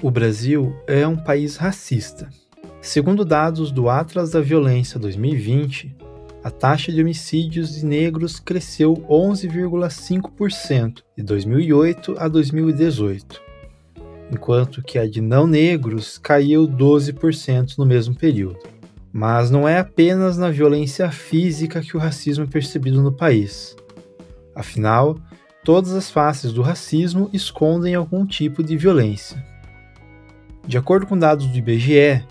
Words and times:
O 0.00 0.12
Brasil 0.12 0.76
é 0.86 1.04
um 1.08 1.16
país 1.16 1.56
racista. 1.56 2.28
Segundo 2.80 3.24
dados 3.24 3.72
do 3.72 3.88
Atlas 3.88 4.30
da 4.30 4.40
Violência 4.40 4.96
2020, 4.96 5.92
a 6.44 6.52
taxa 6.52 6.92
de 6.92 7.00
homicídios 7.00 7.74
de 7.74 7.84
negros 7.84 8.38
cresceu 8.38 8.94
11,5% 9.10 11.02
de 11.16 11.24
2008 11.24 12.14
a 12.16 12.28
2018, 12.28 13.42
enquanto 14.30 14.84
que 14.84 15.00
a 15.00 15.08
de 15.08 15.20
não 15.20 15.48
negros 15.48 16.16
caiu 16.16 16.68
12% 16.68 17.76
no 17.76 17.84
mesmo 17.84 18.14
período. 18.14 18.60
Mas 19.12 19.50
não 19.50 19.66
é 19.66 19.80
apenas 19.80 20.38
na 20.38 20.48
violência 20.48 21.10
física 21.10 21.80
que 21.80 21.96
o 21.96 22.00
racismo 22.00 22.44
é 22.44 22.46
percebido 22.46 23.02
no 23.02 23.10
país. 23.10 23.74
Afinal, 24.54 25.18
todas 25.64 25.92
as 25.92 26.08
faces 26.08 26.52
do 26.52 26.62
racismo 26.62 27.28
escondem 27.32 27.96
algum 27.96 28.24
tipo 28.24 28.62
de 28.62 28.76
violência. 28.76 29.57
De 30.68 30.76
acordo 30.76 31.06
com 31.06 31.18
dados 31.18 31.46
do 31.46 31.56
IBGE, 31.56 32.22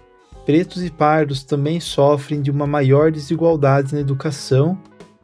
pretos 0.46 0.84
e 0.84 0.92
pardos 0.92 1.44
também 1.44 1.80
sofrem 1.80 2.40
de 2.40 2.52
uma 2.52 2.68
maior 2.68 3.12
desigualdade 3.12 3.96
na 3.96 4.00
educação 4.00 4.78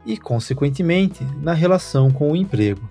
e, 0.04 0.16
consequentemente, 0.16 1.24
na 1.40 1.52
relação 1.52 2.10
com 2.10 2.32
o 2.32 2.36
emprego. 2.36 2.90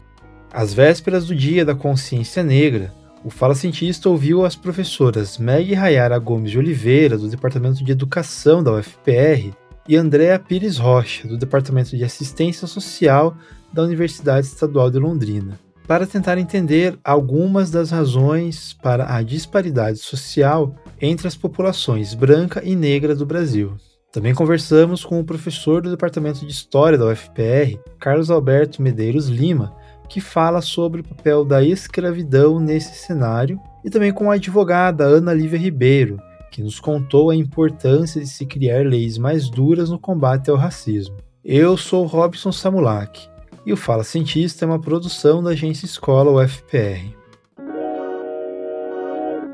Às 0.50 0.74
vésperas 0.74 1.26
do 1.26 1.36
Dia 1.36 1.66
da 1.66 1.76
Consciência 1.76 2.42
Negra, 2.42 2.94
o 3.22 3.30
Fala 3.30 3.54
Cientista 3.54 4.08
ouviu 4.08 4.46
as 4.46 4.56
professoras 4.56 5.38
Meg 5.38 5.74
Rayara 5.74 6.18
Gomes 6.20 6.52
de 6.52 6.58
Oliveira, 6.58 7.18
do 7.18 7.28
Departamento 7.28 7.84
de 7.84 7.92
Educação 7.92 8.64
da 8.64 8.72
UFPR, 8.72 9.52
e 9.90 9.98
Andréa 9.98 10.40
Pires 10.40 10.78
Rocha, 10.78 11.28
do 11.28 11.38
Departamento 11.38 11.98
de 11.98 12.04
Assistência 12.06 12.66
Social 12.66 13.36
da 13.74 13.84
Universidade 13.84 14.48
Estadual 14.48 14.90
de 14.90 15.00
Londrina, 15.00 15.60
para 15.88 16.08
tentar 16.08 16.38
entender 16.38 16.98
algumas 17.04 17.70
das 17.70 17.92
razões 17.92 18.74
para 18.74 19.16
a 19.16 19.22
disparidade 19.22 20.00
social 20.00 20.76
entre 21.02 21.28
as 21.28 21.36
populações 21.36 22.14
branca 22.14 22.62
e 22.64 22.76
negra 22.76 23.16
do 23.16 23.26
Brasil. 23.26 23.74
Também 24.12 24.34
conversamos 24.34 25.04
com 25.04 25.20
o 25.20 25.24
professor 25.24 25.82
do 25.82 25.90
Departamento 25.90 26.46
de 26.46 26.52
História 26.52 26.98
da 26.98 27.08
UFPR, 27.08 27.80
Carlos 28.00 28.30
Alberto 28.30 28.82
Medeiros 28.82 29.28
Lima, 29.28 29.76
que 30.08 30.22
fala 30.22 30.62
sobre 30.62 31.02
o 31.02 31.04
papel 31.04 31.44
da 31.44 31.64
escravidão 31.64 32.60
nesse 32.60 32.96
cenário, 32.96 33.60
e 33.84 33.90
também 33.90 34.14
com 34.14 34.30
a 34.30 34.36
advogada 34.36 35.04
Ana 35.04 35.34
Lívia 35.34 35.58
Ribeiro, 35.58 36.20
que 36.52 36.62
nos 36.62 36.80
contou 36.80 37.32
a 37.32 37.36
importância 37.36 38.22
de 38.22 38.28
se 38.28 38.46
criar 38.46 38.86
leis 38.86 39.18
mais 39.18 39.50
duras 39.50 39.90
no 39.90 39.98
combate 39.98 40.52
ao 40.52 40.56
racismo. 40.56 41.18
Eu 41.44 41.76
sou 41.76 42.06
Robson 42.06 42.52
Samulak 42.52 43.33
e 43.66 43.72
o 43.72 43.78
Fala 43.78 44.04
Cientista 44.04 44.66
é 44.66 44.68
uma 44.68 44.80
produção 44.80 45.42
da 45.42 45.52
agência 45.52 45.86
Escola 45.86 46.44
UFPR. 46.44 47.16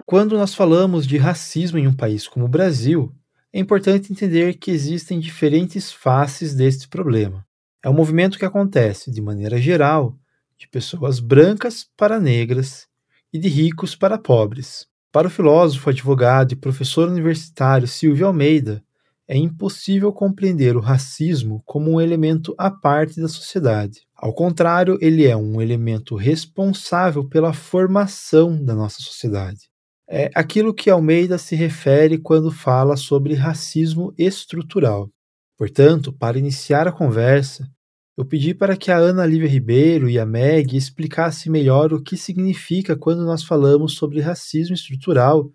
Quando 0.05 0.37
nós 0.37 0.55
falamos 0.55 1.05
de 1.05 1.17
racismo 1.17 1.77
em 1.77 1.87
um 1.87 1.93
país 1.93 2.27
como 2.27 2.45
o 2.45 2.49
Brasil, 2.49 3.13
é 3.53 3.59
importante 3.59 4.11
entender 4.11 4.55
que 4.55 4.71
existem 4.71 5.19
diferentes 5.19 5.91
faces 5.91 6.55
deste 6.55 6.87
problema. 6.87 7.45
É 7.83 7.89
um 7.89 7.93
movimento 7.93 8.39
que 8.39 8.45
acontece, 8.45 9.11
de 9.11 9.21
maneira 9.21 9.61
geral, 9.61 10.17
de 10.57 10.67
pessoas 10.67 11.19
brancas 11.19 11.87
para 11.95 12.19
negras 12.19 12.87
e 13.31 13.37
de 13.37 13.47
ricos 13.47 13.95
para 13.95 14.17
pobres. 14.17 14.87
Para 15.11 15.27
o 15.27 15.31
filósofo, 15.31 15.89
advogado 15.89 16.51
e 16.51 16.55
professor 16.55 17.07
universitário 17.07 17.87
Silvio 17.87 18.27
Almeida, 18.27 18.83
é 19.29 19.37
impossível 19.37 20.11
compreender 20.11 20.75
o 20.75 20.81
racismo 20.81 21.61
como 21.65 21.91
um 21.91 22.01
elemento 22.01 22.53
à 22.57 22.71
parte 22.71 23.21
da 23.21 23.27
sociedade. 23.27 24.01
Ao 24.15 24.33
contrário, 24.33 24.97
ele 24.99 25.25
é 25.25 25.37
um 25.37 25.61
elemento 25.61 26.15
responsável 26.15 27.23
pela 27.29 27.53
formação 27.53 28.61
da 28.61 28.73
nossa 28.73 28.97
sociedade 28.99 29.69
é 30.09 30.31
aquilo 30.33 30.73
que 30.73 30.89
Almeida 30.89 31.37
se 31.37 31.55
refere 31.55 32.17
quando 32.17 32.51
fala 32.51 32.97
sobre 32.97 33.35
racismo 33.35 34.11
estrutural. 34.17 35.07
Portanto, 35.55 36.11
para 36.11 36.39
iniciar 36.39 36.87
a 36.87 36.91
conversa, 36.91 37.69
eu 38.17 38.25
pedi 38.25 38.55
para 38.55 38.75
que 38.75 38.91
a 38.91 38.97
Ana 38.97 39.25
Lívia 39.25 39.47
Ribeiro 39.47 40.09
e 40.09 40.17
a 40.17 40.25
Meg 40.25 40.75
explicassem 40.75 41.51
melhor 41.51 41.93
o 41.93 42.01
que 42.01 42.17
significa 42.17 42.97
quando 42.97 43.23
nós 43.23 43.43
falamos 43.43 43.93
sobre 43.95 44.19
racismo 44.19 44.73
estrutural 44.73 45.51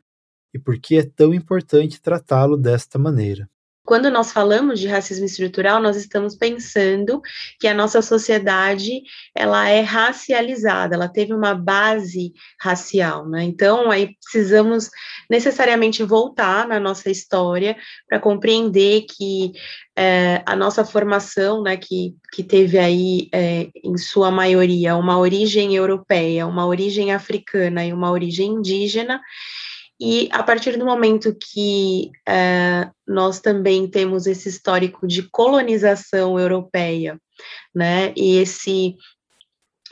e 0.55 0.59
por 0.59 0.79
que 0.79 0.99
é 0.99 1.03
tão 1.03 1.35
importante 1.35 2.01
tratá-lo 2.01 2.57
desta 2.57 2.97
maneira. 2.97 3.51
Quando 3.85 4.11
nós 4.11 4.33
falamos 4.33 4.81
de 4.81 4.89
racismo 4.89 5.27
estrutural, 5.27 5.81
nós 5.81 5.97
estamos 5.97 6.35
pensando 6.35 7.21
que 7.61 7.69
a 7.69 7.75
nossa 7.75 8.01
sociedade 8.01 9.03
ela 9.35 9.69
é 9.69 9.83
racializada, 9.83 10.95
ela 10.95 11.09
teve 11.09 11.35
uma 11.35 11.55
base 11.55 12.33
racial, 12.59 13.29
né? 13.29 13.45
Então, 13.45 13.91
aí 13.91 14.17
precisamos 14.23 14.89
necessariamente 15.29 16.03
voltar 16.03 16.67
na 16.67 16.81
nossa 16.81 17.11
história 17.11 17.77
para 18.09 18.19
compreender 18.19 19.03
que 19.03 19.53
é, 19.97 20.43
a 20.47 20.57
nossa 20.57 20.85
formação, 20.85 21.63
né, 21.63 21.77
que, 21.77 22.15
que 22.33 22.43
teve 22.43 22.79
aí, 22.79 23.29
é, 23.33 23.69
em 23.83 23.97
sua 23.97 24.31
maioria, 24.31 24.97
uma 24.97 25.19
origem 25.19 25.75
europeia, 25.75 26.47
uma 26.47 26.67
origem 26.67 27.13
africana 27.13 27.85
e 27.85 27.93
uma 27.93 28.11
origem 28.11 28.55
indígena, 28.55 29.21
e 30.01 30.29
a 30.33 30.43
partir 30.43 30.77
do 30.77 30.85
momento 30.85 31.35
que 31.35 32.11
é, 32.29 32.91
nós 33.07 33.41
também 33.41 33.87
temos 33.89 34.27
esse 34.27 34.49
histórico 34.49 35.07
de 35.07 35.23
colonização 35.31 36.39
europeia, 36.39 37.19
né, 37.75 38.13
e 38.17 38.37
esse 38.37 38.97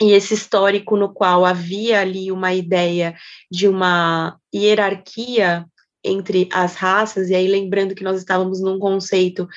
e 0.01 0.11
esse 0.11 0.33
histórico 0.33 0.97
no 0.97 1.13
qual 1.13 1.45
havia 1.45 2.01
ali 2.01 2.31
uma 2.31 2.51
ideia 2.53 3.15
de 3.49 3.67
uma 3.67 4.37
hierarquia 4.53 5.65
entre 6.03 6.49
as 6.51 6.75
raças, 6.75 7.29
e 7.29 7.35
aí 7.35 7.47
lembrando 7.47 7.95
que 7.95 8.03
nós 8.03 8.17
estávamos 8.17 8.59
num 8.59 8.79
conceito 8.79 9.47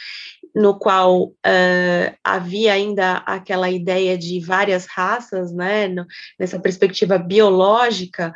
no 0.54 0.78
qual 0.78 1.24
uh, 1.24 2.16
havia 2.24 2.72
ainda 2.72 3.16
aquela 3.18 3.70
ideia 3.70 4.16
de 4.16 4.40
várias 4.40 4.86
raças, 4.86 5.52
né, 5.52 5.88
no, 5.88 6.06
nessa 6.38 6.58
perspectiva 6.58 7.18
biológica, 7.18 8.34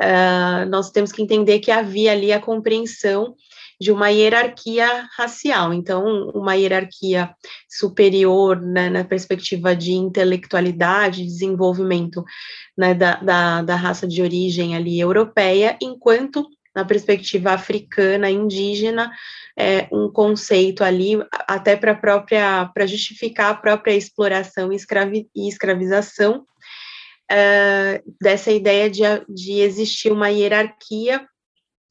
uh, 0.00 0.68
nós 0.68 0.90
temos 0.90 1.12
que 1.12 1.22
entender 1.22 1.60
que 1.60 1.70
havia 1.70 2.12
ali 2.12 2.32
a 2.32 2.40
compreensão 2.40 3.34
de 3.78 3.92
uma 3.92 4.08
hierarquia 4.08 5.06
racial, 5.16 5.74
então, 5.74 6.30
uma 6.34 6.54
hierarquia 6.54 7.30
superior 7.68 8.60
né, 8.60 8.88
na 8.88 9.04
perspectiva 9.04 9.76
de 9.76 9.92
intelectualidade, 9.92 11.24
desenvolvimento 11.24 12.24
né, 12.76 12.94
da, 12.94 13.16
da, 13.16 13.62
da 13.62 13.76
raça 13.76 14.06
de 14.06 14.22
origem 14.22 14.74
ali 14.74 14.98
europeia, 14.98 15.76
enquanto 15.80 16.46
na 16.74 16.84
perspectiva 16.84 17.52
africana, 17.52 18.30
indígena, 18.30 19.10
é, 19.58 19.88
um 19.90 20.10
conceito 20.12 20.84
ali, 20.84 21.18
até 21.30 21.74
para 21.74 21.94
própria, 21.94 22.70
para 22.74 22.86
justificar 22.86 23.50
a 23.50 23.54
própria 23.54 23.94
exploração 23.94 24.70
e, 24.70 24.76
escravi, 24.76 25.26
e 25.34 25.48
escravização, 25.48 26.44
uh, 27.30 28.14
dessa 28.20 28.50
ideia 28.50 28.90
de, 28.90 29.02
de 29.28 29.60
existir 29.60 30.12
uma 30.12 30.28
hierarquia 30.28 31.26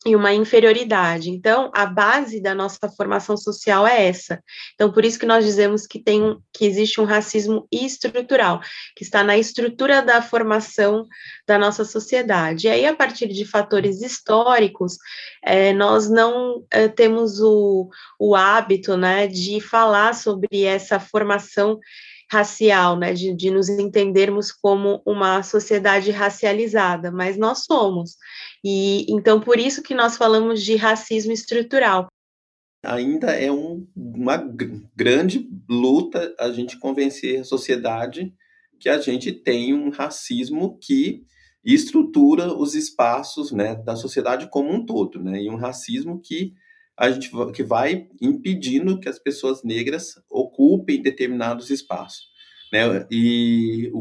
e 0.06 0.16
uma 0.16 0.31
inferioridade. 0.31 1.31
Então, 1.31 1.72
a 1.73 1.85
base 1.85 2.40
da 2.40 2.53
nossa 2.53 2.88
formação 2.96 3.35
social 3.35 3.88
é 3.88 4.06
essa. 4.07 4.40
Então, 4.75 4.91
por 4.91 5.03
isso 5.03 5.18
que 5.18 5.25
nós 5.25 5.44
dizemos 5.44 5.88
que 5.88 6.00
tem 6.00 6.38
que 6.53 6.63
existe 6.63 7.01
um 7.01 7.06
racismo 7.06 7.68
estrutural, 7.72 8.62
que 8.96 9.03
está 9.03 9.23
na 9.23 9.35
estrutura 9.35 10.03
da 10.03 10.22
formação 10.22 11.07
da 11.47 11.57
nossa 11.57 11.84
sociedade. 11.84 12.67
E 12.67 12.69
aí, 12.69 12.85
a 12.85 12.96
partir 12.96 13.28
de 13.28 13.44
fatores 13.46 14.03
históricos, 14.03 14.96
é, 15.44 15.73
nós 15.73 16.07
não 16.07 16.63
é, 16.70 16.88
temos 16.88 17.41
o, 17.41 17.90
o 18.20 18.35
hábito, 18.35 18.96
né, 18.96 19.26
de 19.26 19.59
falar 19.59 20.14
sobre 20.14 20.64
essa 20.64 20.99
formação 20.99 21.79
racial, 22.32 22.98
né, 22.98 23.14
de, 23.14 23.34
de 23.36 23.52
nos 23.52 23.70
entendermos 23.70 24.52
como 24.52 25.02
uma 25.06 25.44
sociedade 25.44 26.12
racializada, 26.12 27.12
mas 27.12 27.38
nós 27.38 27.64
somos. 27.66 28.16
E 28.64 29.06
então 29.10 29.40
por 29.40 29.60
isso 29.60 29.84
que 29.84 29.94
nós 29.94 30.18
falamos 30.18 30.64
de 30.64 30.76
racismo 30.76 31.32
estrutural. 31.32 32.08
Ainda 32.84 33.32
é 33.32 33.52
um, 33.52 33.88
uma 33.96 34.38
grande 34.96 35.50
luta 35.68 36.34
a 36.40 36.52
gente 36.52 36.78
convencer 36.80 37.40
a 37.40 37.44
sociedade 37.44 38.34
que 38.80 38.90
a 38.90 39.00
gente 39.00 39.32
tem 39.32 39.74
um 39.74 39.90
racismo 39.90 40.78
que 40.80 41.26
estrutura 41.64 42.54
os 42.54 42.76
espaços 42.76 43.52
né, 43.52 43.76
da 43.76 43.96
sociedade 43.96 44.50
como 44.50 44.72
um 44.72 44.86
todo, 44.86 45.24
né, 45.24 45.42
e 45.42 45.50
um 45.50 45.56
racismo 45.56 46.22
que 46.22 46.54
a 46.98 47.12
gente 47.12 47.30
que 47.54 47.64
vai 47.64 48.08
impedindo 48.22 49.00
que 49.00 49.10
as 49.10 49.20
pessoas 49.20 49.64
negras 49.64 50.16
ocupem 50.66 51.02
determinados 51.02 51.70
espaços. 51.70 52.28
Né? 52.73 53.08
E 53.12 53.91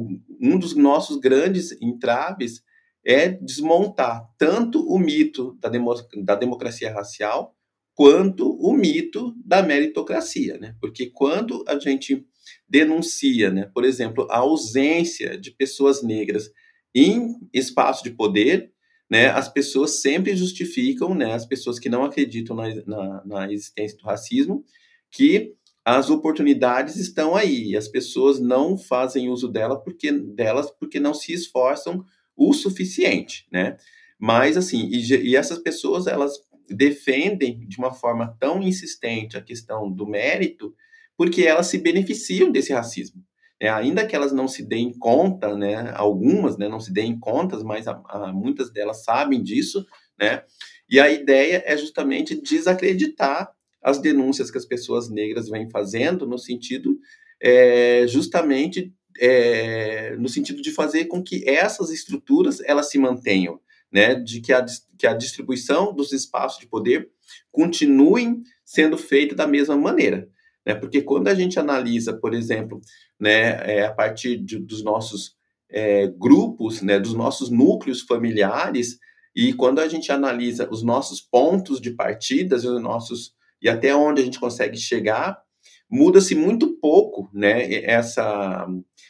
um 0.40 0.58
dos 0.58 0.74
nossos 0.74 1.18
grandes 1.18 1.72
entraves 1.80 2.62
é 3.04 3.28
desmontar 3.28 4.26
tanto 4.38 4.80
o 4.88 4.98
mito 4.98 5.56
da, 5.60 5.68
demo, 5.68 5.94
da 6.24 6.34
democracia 6.34 6.92
racial 6.92 7.54
quanto 7.94 8.50
o 8.50 8.72
mito 8.72 9.34
da 9.44 9.62
meritocracia, 9.62 10.58
né? 10.58 10.74
Porque 10.80 11.10
quando 11.10 11.62
a 11.68 11.78
gente 11.78 12.26
denuncia, 12.68 13.50
né, 13.50 13.70
por 13.72 13.84
exemplo, 13.84 14.26
a 14.30 14.38
ausência 14.38 15.38
de 15.38 15.52
pessoas 15.52 16.02
negras 16.02 16.50
em 16.94 17.36
espaço 17.52 18.02
de 18.02 18.10
poder, 18.10 18.72
né, 19.08 19.28
as 19.28 19.48
pessoas 19.48 20.00
sempre 20.00 20.34
justificam, 20.34 21.14
né, 21.14 21.34
as 21.34 21.46
pessoas 21.46 21.78
que 21.78 21.88
não 21.88 22.04
acreditam 22.04 22.56
na, 22.56 22.74
na, 22.86 23.24
na 23.24 23.52
existência 23.52 23.96
do 23.96 24.04
racismo, 24.04 24.64
que 25.10 25.54
as 25.84 26.08
oportunidades 26.08 26.96
estão 26.96 27.36
aí, 27.36 27.76
as 27.76 27.86
pessoas 27.86 28.40
não 28.40 28.78
fazem 28.78 29.28
uso 29.28 29.48
dela 29.48 29.78
porque, 29.78 30.10
delas 30.10 30.70
porque 30.70 30.98
não 30.98 31.12
se 31.12 31.32
esforçam 31.32 32.04
o 32.34 32.52
suficiente, 32.54 33.46
né? 33.52 33.76
Mas, 34.18 34.56
assim, 34.56 34.88
e, 34.90 35.30
e 35.30 35.36
essas 35.36 35.58
pessoas, 35.58 36.06
elas 36.06 36.32
defendem 36.68 37.66
de 37.68 37.76
uma 37.76 37.92
forma 37.92 38.34
tão 38.40 38.62
insistente 38.62 39.36
a 39.36 39.42
questão 39.42 39.92
do 39.92 40.06
mérito, 40.06 40.74
porque 41.16 41.42
elas 41.42 41.66
se 41.66 41.76
beneficiam 41.76 42.50
desse 42.50 42.72
racismo. 42.72 43.22
É, 43.60 43.68
ainda 43.68 44.06
que 44.06 44.16
elas 44.16 44.32
não 44.32 44.48
se 44.48 44.66
deem 44.66 44.92
conta, 44.98 45.56
né, 45.56 45.92
algumas 45.94 46.56
né, 46.56 46.68
não 46.68 46.80
se 46.80 46.92
deem 46.92 47.18
contas, 47.18 47.62
mas 47.62 47.86
a, 47.86 48.02
a, 48.08 48.32
muitas 48.32 48.72
delas 48.72 49.04
sabem 49.04 49.42
disso, 49.42 49.86
né, 50.18 50.42
e 50.88 50.98
a 50.98 51.10
ideia 51.10 51.62
é 51.64 51.76
justamente 51.76 52.40
desacreditar 52.40 53.53
as 53.84 53.98
denúncias 53.98 54.50
que 54.50 54.56
as 54.56 54.64
pessoas 54.64 55.10
negras 55.10 55.48
vêm 55.48 55.68
fazendo 55.68 56.26
no 56.26 56.38
sentido 56.38 56.98
é, 57.40 58.06
justamente 58.08 58.92
é, 59.20 60.16
no 60.16 60.28
sentido 60.28 60.60
de 60.62 60.72
fazer 60.72 61.04
com 61.04 61.22
que 61.22 61.48
essas 61.48 61.90
estruturas 61.90 62.60
elas 62.64 62.90
se 62.90 62.98
mantenham, 62.98 63.60
né, 63.92 64.14
de 64.14 64.40
que 64.40 64.52
a, 64.52 64.64
que 64.98 65.06
a 65.06 65.14
distribuição 65.14 65.94
dos 65.94 66.12
espaços 66.12 66.58
de 66.58 66.66
poder 66.66 67.08
continuem 67.52 68.42
sendo 68.64 68.98
feita 68.98 69.34
da 69.34 69.46
mesma 69.46 69.76
maneira, 69.76 70.28
né, 70.66 70.74
porque 70.74 71.02
quando 71.02 71.28
a 71.28 71.34
gente 71.34 71.60
analisa, 71.60 72.12
por 72.12 72.34
exemplo, 72.34 72.80
né, 73.20 73.76
é, 73.76 73.86
a 73.86 73.92
partir 73.92 74.36
de, 74.38 74.58
dos 74.58 74.82
nossos 74.82 75.36
é, 75.70 76.08
grupos, 76.08 76.82
né, 76.82 76.98
dos 76.98 77.14
nossos 77.14 77.50
núcleos 77.50 78.02
familiares, 78.02 78.98
e 79.34 79.52
quando 79.52 79.80
a 79.80 79.88
gente 79.88 80.10
analisa 80.10 80.68
os 80.70 80.82
nossos 80.82 81.20
pontos 81.20 81.80
de 81.80 81.90
partidas 81.90 82.64
os 82.64 82.80
nossos 82.80 83.34
e 83.64 83.68
até 83.68 83.96
onde 83.96 84.20
a 84.20 84.24
gente 84.24 84.38
consegue 84.38 84.76
chegar, 84.76 85.42
muda-se 85.90 86.34
muito 86.34 86.78
pouco, 86.78 87.30
né, 87.32 87.82
essa, 87.84 88.66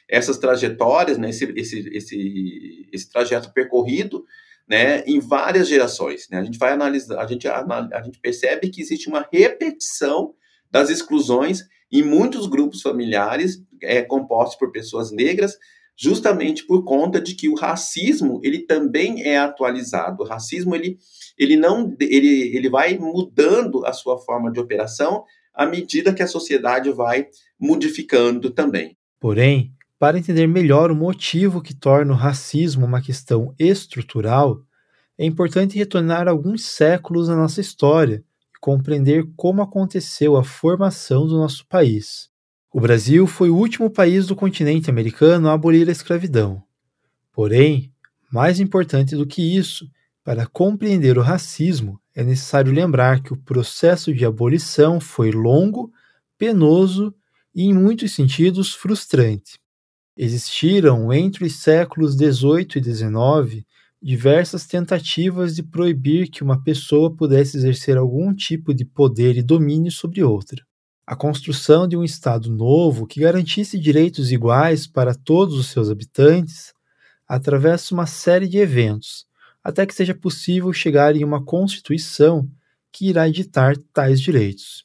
essas 0.09 0.39
trajetórias, 0.39 1.19
né, 1.19 1.31
esse, 1.31 1.53
esse, 1.57 1.89
esse, 1.89 2.89
esse 2.93 3.11
trajeto 3.11 3.53
percorrido, 3.53 4.25
né, 4.69 5.03
em 5.07 5.19
várias 5.19 5.69
gerações, 5.69 6.29
né, 6.31 6.39
a 6.39 6.45
gente 6.45 6.59
vai 6.59 6.73
analisar, 6.73 7.21
a 7.21 7.27
gente, 7.27 7.49
a, 7.49 8.03
gente 8.05 8.21
percebe 8.21 8.71
que 8.71 8.81
existe 8.81 9.09
uma 9.09 9.29
repetição 9.33 10.35
das 10.71 10.89
exclusões 10.89 11.65
em 11.91 12.03
muitos 12.03 12.47
grupos 12.47 12.81
familiares 12.81 13.63
é, 13.83 14.03
compostos 14.03 14.57
por 14.57 14.71
pessoas 14.71 15.11
negras, 15.11 15.57
justamente 15.97 16.67
por 16.67 16.85
conta 16.85 17.21
de 17.21 17.35
que 17.35 17.49
o 17.49 17.55
racismo 17.55 18.41
ele 18.43 18.61
também 18.61 19.23
é 19.23 19.39
atualizado. 19.39 20.23
O 20.23 20.27
racismo 20.27 20.75
ele, 20.75 20.99
ele 21.39 21.57
não 21.57 21.95
ele, 22.01 22.57
ele 22.57 22.69
vai 22.69 22.97
mudando 22.99 23.85
a 23.85 23.93
sua 23.93 24.19
forma 24.19 24.51
de 24.51 24.61
operação 24.61 25.25
à 25.53 25.67
medida 25.67 26.13
que 26.13 26.23
a 26.23 26.27
sociedade 26.27 26.91
vai 26.91 27.29
modificando 27.59 28.51
também. 28.51 28.97
Porém, 29.21 29.73
para 29.99 30.19
entender 30.19 30.47
melhor 30.47 30.91
o 30.91 30.97
motivo 30.97 31.63
que 31.63 31.75
torna 31.75 32.13
o 32.13 32.17
racismo 32.17 32.85
uma 32.85 33.01
questão 33.01 33.55
estrutural, 33.59 34.61
é 35.17 35.25
importante 35.25 35.79
retornar 35.79 36.29
alguns 36.29 36.65
séculos 36.65 37.29
na 37.29 37.37
nossa 37.37 37.61
história 37.61 38.25
e 38.55 38.59
compreender 38.61 39.27
como 39.37 39.63
aconteceu 39.63 40.37
a 40.37 40.45
formação 40.45 41.27
do 41.27 41.37
nosso 41.37 41.67
país. 41.69 42.29
O 42.73 42.81
Brasil 42.81 43.27
foi 43.29 43.51
o 43.51 43.57
último 43.57 43.89
país 43.89 44.27
do 44.27 44.35
continente 44.35 44.91
americano 44.91 45.49
a 45.49 45.53
abolir 45.53 45.89
a 45.89 45.93
escravidão. 45.93 46.61
Porém, 47.33 47.93
mais 48.33 48.59
importante 48.59 49.15
do 49.15 49.25
que 49.25 49.57
isso, 49.57 49.89
para 50.25 50.47
compreender 50.47 51.19
o 51.19 51.23
racismo, 51.23 52.01
é 52.15 52.25
necessário 52.25 52.73
lembrar 52.73 53.23
que 53.23 53.33
o 53.33 53.37
processo 53.37 54.13
de 54.13 54.25
abolição 54.25 54.99
foi 54.99 55.31
longo, 55.31 55.93
penoso 56.39 57.15
e, 57.55 57.65
em 57.65 57.75
muitos 57.75 58.13
sentidos, 58.13 58.73
frustrante. 58.73 59.59
Existiram, 60.17 61.13
entre 61.13 61.45
os 61.45 61.57
séculos 61.57 62.15
XVIII 62.15 62.69
e 62.77 62.83
XIX, 62.83 63.65
diversas 64.01 64.67
tentativas 64.67 65.55
de 65.55 65.63
proibir 65.63 66.31
que 66.31 66.43
uma 66.43 66.63
pessoa 66.63 67.15
pudesse 67.15 67.57
exercer 67.57 67.97
algum 67.97 68.35
tipo 68.35 68.73
de 68.73 68.85
poder 68.85 69.37
e 69.37 69.43
domínio 69.43 69.93
sobre 69.93 70.23
outra 70.23 70.65
a 71.07 71.15
construção 71.15 71.87
de 71.87 71.97
um 71.97 72.03
Estado 72.03 72.51
novo 72.51 73.07
que 73.07 73.21
garantisse 73.21 73.79
direitos 73.79 74.33
iguais 74.33 74.87
para 74.87 75.15
todos 75.15 75.59
os 75.59 75.67
seus 75.67 75.91
habitantes 75.91 76.73
atravessa 77.29 77.95
uma 77.95 78.07
série 78.07 78.49
de 78.49 78.59
eventos, 78.59 79.27
até 79.65 79.87
que 79.87 79.95
seja 79.95 80.15
possível 80.15 80.71
chegar 80.75 81.17
em 81.17 81.25
uma 81.25 81.43
Constituição 81.43 82.47
que 82.93 83.09
irá 83.09 83.27
editar 83.27 83.75
tais 83.95 84.21
direitos. 84.21 84.85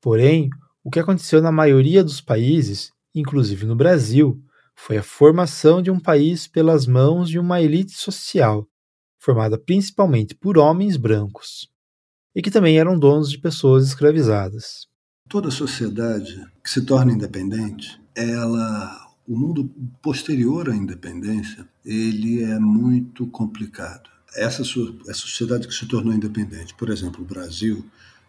Porém, 0.00 0.50
o 0.84 0.90
que 0.90 1.00
aconteceu 1.00 1.40
na 1.40 1.50
maioria 1.50 2.04
dos 2.04 2.20
países, 2.20 2.92
inclusive 3.14 3.64
no 3.64 3.74
Brasil, 3.74 4.38
foi 4.74 4.98
a 4.98 5.02
formação 5.02 5.82
de 5.82 5.90
um 5.90 5.98
país 5.98 6.46
pelas 6.46 6.86
mãos 6.86 7.28
de 7.28 7.38
uma 7.38 7.60
elite 7.60 7.92
social, 7.92 8.66
formada 9.18 9.58
principalmente 9.58 10.34
por 10.34 10.58
homens 10.58 10.96
brancos, 10.96 11.68
e 12.34 12.40
que 12.40 12.50
também 12.50 12.78
eram 12.78 12.98
donos 12.98 13.30
de 13.30 13.38
pessoas 13.38 13.86
escravizadas. 13.86 14.86
Toda 15.28 15.50
sociedade 15.50 16.44
que 16.62 16.70
se 16.70 16.84
torna 16.84 17.12
independente, 17.12 18.00
ela 18.14 19.09
o 19.30 19.38
mundo 19.38 19.70
posterior 20.02 20.68
à 20.68 20.74
independência, 20.74 21.68
ele 21.84 22.42
é 22.42 22.58
muito 22.58 23.28
complicado. 23.28 24.10
Essa, 24.34 24.62
essa 24.62 25.20
sociedade 25.20 25.68
que 25.68 25.74
se 25.74 25.86
tornou 25.86 26.12
independente, 26.12 26.74
por 26.74 26.90
exemplo, 26.90 27.22
o 27.22 27.24
Brasil, 27.24 27.84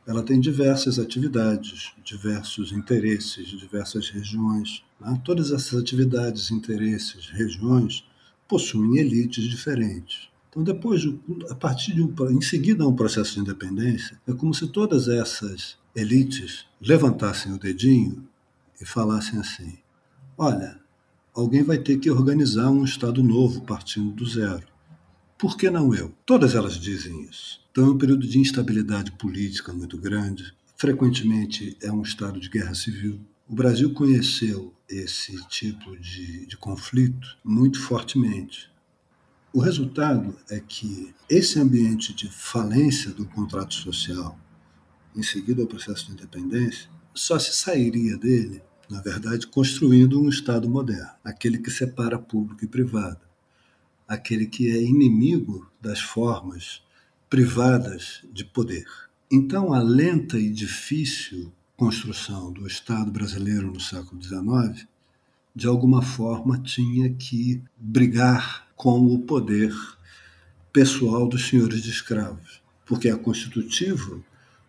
ela 0.06 0.22
tem 0.22 0.40
diversas 0.40 1.00
atividades, 1.00 1.92
diversos 2.04 2.72
interesses, 2.72 3.48
diversas 3.48 4.10
regiões. 4.10 4.84
Né? 5.00 5.20
Todas 5.26 5.52
essas 5.52 5.80
atividades, 5.80 6.52
interesses, 6.52 7.30
regiões 7.32 8.04
possuem 8.48 9.00
elites 9.00 9.46
diferentes. 9.46 10.30
Então, 10.52 10.64
depois, 10.64 11.02
a 11.50 11.56
partir 11.56 11.96
de 11.96 12.04
um, 12.04 12.14
em 12.30 12.42
seguida 12.42 12.84
a 12.84 12.88
um 12.88 12.96
processo 12.96 13.34
de 13.34 13.40
independência, 13.40 14.22
é 14.28 14.34
como 14.34 14.54
se 14.54 14.68
todas 14.68 15.08
essas 15.08 15.80
elites 15.96 16.66
levantassem 16.80 17.52
o 17.54 17.58
dedinho 17.58 18.28
e 18.80 18.86
falassem 18.86 19.40
assim: 19.40 19.80
olha, 20.38 20.81
alguém 21.34 21.64
vai 21.64 21.78
ter 21.78 21.98
que 21.98 22.10
organizar 22.10 22.70
um 22.70 22.84
Estado 22.84 23.24
novo 23.24 23.62
partindo 23.62 24.12
do 24.12 24.26
zero. 24.26 24.68
Por 25.38 25.58
que 25.58 25.70
não 25.70 25.94
eu? 25.96 26.14
Todas 26.26 26.54
elas 26.54 26.76
dizem 26.76 27.24
isso. 27.24 27.62
Então 27.72 27.88
é 27.88 27.90
um 27.90 27.98
período 27.98 28.28
de 28.28 28.38
instabilidade 28.38 29.12
política 29.14 29.74
muito 29.74 29.98
grande. 29.98 30.54
Frequentemente 30.78 31.78
é 31.82 31.92
um 31.92 32.02
estado 32.02 32.40
de 32.40 32.50
guerra 32.50 32.76
civil. 32.76 33.20
O 33.48 33.56
Brasil 33.56 33.94
conheceu 33.94 34.74
esse 34.88 35.36
tipo 35.48 35.98
de, 35.98 36.46
de 36.46 36.58
conflito 36.58 37.38
muito 37.44 37.82
fortemente. 37.82 38.70
O 39.54 39.60
resultado 39.60 40.38
é 40.50 40.60
que 40.60 41.14
esse 41.30 41.60
ambiente 41.60 42.14
de 42.14 42.30
falência 42.30 43.12
do 43.12 43.26
contrato 43.26 43.74
social, 43.74 44.40
em 45.16 45.24
seguida 45.24 45.62
ao 45.62 45.68
processo 45.68 46.06
de 46.06 46.14
independência, 46.14 46.90
só 47.14 47.38
se 47.40 47.54
sairia 47.54 48.18
dele, 48.18 48.62
na 48.92 49.00
verdade, 49.00 49.48
construindo 49.48 50.22
um 50.22 50.28
Estado 50.28 50.70
moderno, 50.70 51.12
aquele 51.24 51.58
que 51.58 51.72
separa 51.72 52.20
público 52.20 52.66
e 52.66 52.68
privado, 52.68 53.22
aquele 54.06 54.46
que 54.46 54.70
é 54.70 54.84
inimigo 54.84 55.66
das 55.80 56.02
formas 56.02 56.84
privadas 57.30 58.22
de 58.34 58.44
poder. 58.44 58.86
Então, 59.32 59.74
a 59.74 59.82
lenta 59.82 60.38
e 60.38 60.50
difícil 60.50 61.54
construção 61.78 62.52
do 62.52 62.68
Estado 62.68 63.10
brasileiro 63.10 63.72
no 63.72 63.80
século 63.80 64.22
XIX, 64.22 64.86
de 65.56 65.68
alguma 65.68 66.02
forma, 66.02 66.60
tinha 66.60 67.14
que 67.14 67.64
brigar 67.78 68.68
com 68.76 69.06
o 69.06 69.20
poder 69.20 69.74
pessoal 70.74 71.30
dos 71.30 71.48
senhores 71.48 71.82
de 71.82 71.90
escravos, 71.90 72.62
porque 72.86 73.08
é 73.08 73.16
constitutivo 73.16 74.22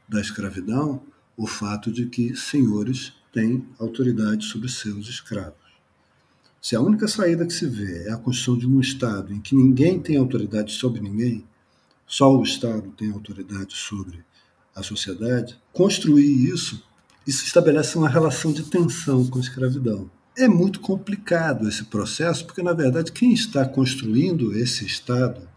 da 0.08 0.20
escravidão 0.20 1.02
o 1.36 1.44
fato 1.44 1.90
de 1.90 2.06
que 2.06 2.36
senhores 2.36 3.12
têm 3.32 3.66
autoridade 3.78 4.44
sobre 4.44 4.68
seus 4.68 5.08
escravos. 5.08 5.62
Se 6.60 6.76
a 6.76 6.80
única 6.80 7.08
saída 7.08 7.44
que 7.44 7.52
se 7.52 7.66
vê 7.66 8.06
é 8.06 8.12
a 8.12 8.16
construção 8.16 8.56
de 8.56 8.68
um 8.68 8.78
Estado 8.78 9.32
em 9.32 9.40
que 9.40 9.56
ninguém 9.56 9.98
tem 9.98 10.16
autoridade 10.16 10.72
sobre 10.72 11.00
ninguém, 11.00 11.44
só 12.06 12.36
o 12.36 12.42
Estado 12.42 12.90
tem 12.90 13.10
autoridade 13.10 13.74
sobre 13.74 14.24
a 14.74 14.82
sociedade, 14.82 15.58
construir 15.72 16.48
isso, 16.48 16.82
isso 17.26 17.44
estabelece 17.44 17.96
uma 17.98 18.08
relação 18.08 18.52
de 18.52 18.62
tensão 18.64 19.26
com 19.26 19.38
a 19.38 19.42
escravidão. 19.42 20.10
É 20.36 20.46
muito 20.46 20.78
complicado 20.80 21.68
esse 21.68 21.84
processo, 21.84 22.46
porque, 22.46 22.62
na 22.62 22.72
verdade, 22.72 23.12
quem 23.12 23.32
está 23.32 23.66
construindo 23.66 24.56
esse 24.56 24.86
Estado 24.86 25.48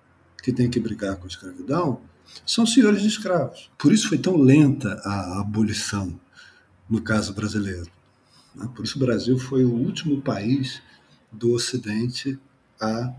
que 0.41 0.51
tem 0.51 0.69
que 0.69 0.79
brigar 0.79 1.17
com 1.17 1.25
a 1.25 1.27
escravidão 1.27 2.01
são 2.45 2.65
senhores 2.65 3.01
de 3.01 3.07
escravos. 3.07 3.69
Por 3.77 3.93
isso 3.93 4.09
foi 4.09 4.17
tão 4.17 4.37
lenta 4.37 4.99
a 5.03 5.39
abolição 5.39 6.19
no 6.89 7.01
caso 7.01 7.33
brasileiro. 7.33 7.89
Né? 8.55 8.69
Por 8.75 8.85
isso 8.85 8.97
o 8.97 9.05
Brasil 9.05 9.37
foi 9.37 9.63
o 9.63 9.73
último 9.73 10.21
país 10.21 10.81
do 11.31 11.51
Ocidente 11.51 12.39
a 12.79 13.13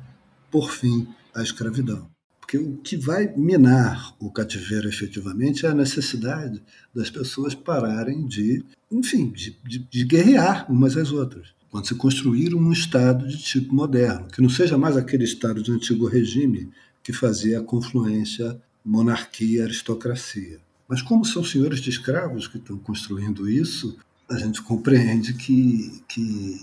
por 0.51 0.71
fim 0.71 1.09
à 1.35 1.43
escravidão. 1.43 2.09
Porque 2.41 2.59
o 2.59 2.77
que 2.77 2.97
vai 2.97 3.35
minar 3.37 4.15
o 4.21 4.31
cativeiro 4.31 4.89
efetivamente 4.89 5.67
é 5.67 5.69
a 5.69 5.75
necessidade 5.75 6.63
das 6.95 7.11
pessoas 7.11 7.55
pararem 7.55 8.27
de, 8.27 8.65
enfim, 8.91 9.31
de, 9.31 9.57
de, 9.65 9.79
de 9.81 10.05
guerrear 10.05 10.71
umas 10.71 10.97
às 10.97 11.11
outras. 11.11 11.49
Quando 11.71 11.89
se 11.89 11.95
construir 11.97 12.55
um 12.55 12.73
Estado 12.73 13.27
de 13.27 13.37
tipo 13.37 13.75
moderno, 13.75 14.29
que 14.29 14.41
não 14.41 14.49
seja 14.49 14.79
mais 14.79 14.97
aquele 14.97 15.25
Estado 15.25 15.61
de 15.61 15.73
antigo 15.73 16.07
regime 16.07 16.71
que 17.03 17.13
fazia 17.13 17.59
a 17.59 17.65
confluência 17.65 18.61
monarquia-aristocracia. 18.85 20.61
Mas 20.89 21.03
como 21.03 21.25
são 21.25 21.45
senhores 21.45 21.81
de 21.81 21.91
escravos 21.91 22.47
que 22.47 22.59
estão 22.59 22.79
construindo 22.79 23.49
isso, 23.49 23.97
a 24.29 24.39
gente 24.39 24.63
compreende 24.63 25.35
que, 25.35 26.03
que 26.09 26.61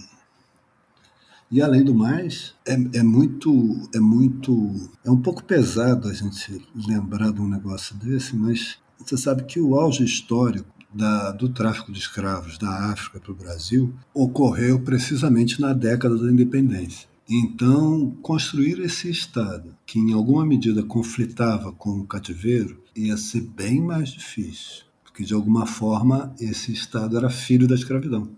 e 1.53 1.61
além 1.61 1.83
do 1.83 1.93
mais, 1.93 2.55
é, 2.65 2.73
é, 2.73 3.03
muito, 3.03 3.89
é 3.93 3.99
muito, 3.99 4.89
é 5.05 5.11
um 5.11 5.21
pouco 5.21 5.43
pesado 5.43 6.07
a 6.07 6.13
gente 6.13 6.65
lembrar 6.87 7.31
de 7.31 7.41
um 7.41 7.47
negócio 7.47 7.95
desse, 7.95 8.35
mas 8.35 8.79
você 8.97 9.15
sabe 9.15 9.43
que 9.43 9.59
o 9.59 9.75
auge 9.75 10.03
histórico 10.03 10.67
da, 10.91 11.31
do 11.31 11.49
tráfico 11.49 11.91
de 11.91 11.99
escravos 11.99 12.57
da 12.57 12.91
África 12.91 13.19
para 13.19 13.31
o 13.31 13.35
Brasil 13.35 13.93
ocorreu 14.13 14.79
precisamente 14.79 15.61
na 15.61 15.73
década 15.73 16.17
da 16.17 16.31
independência. 16.31 17.07
Então, 17.29 18.11
construir 18.21 18.79
esse 18.79 19.09
Estado, 19.09 19.75
que 19.85 19.97
em 19.97 20.11
alguma 20.11 20.45
medida 20.45 20.83
conflitava 20.83 21.71
com 21.71 21.91
o 21.91 22.05
cativeiro, 22.05 22.83
ia 22.95 23.15
ser 23.15 23.41
bem 23.41 23.81
mais 23.81 24.09
difícil, 24.09 24.83
porque 25.03 25.23
de 25.23 25.33
alguma 25.33 25.65
forma 25.65 26.35
esse 26.39 26.73
Estado 26.73 27.17
era 27.17 27.29
filho 27.29 27.67
da 27.67 27.75
escravidão. 27.75 28.29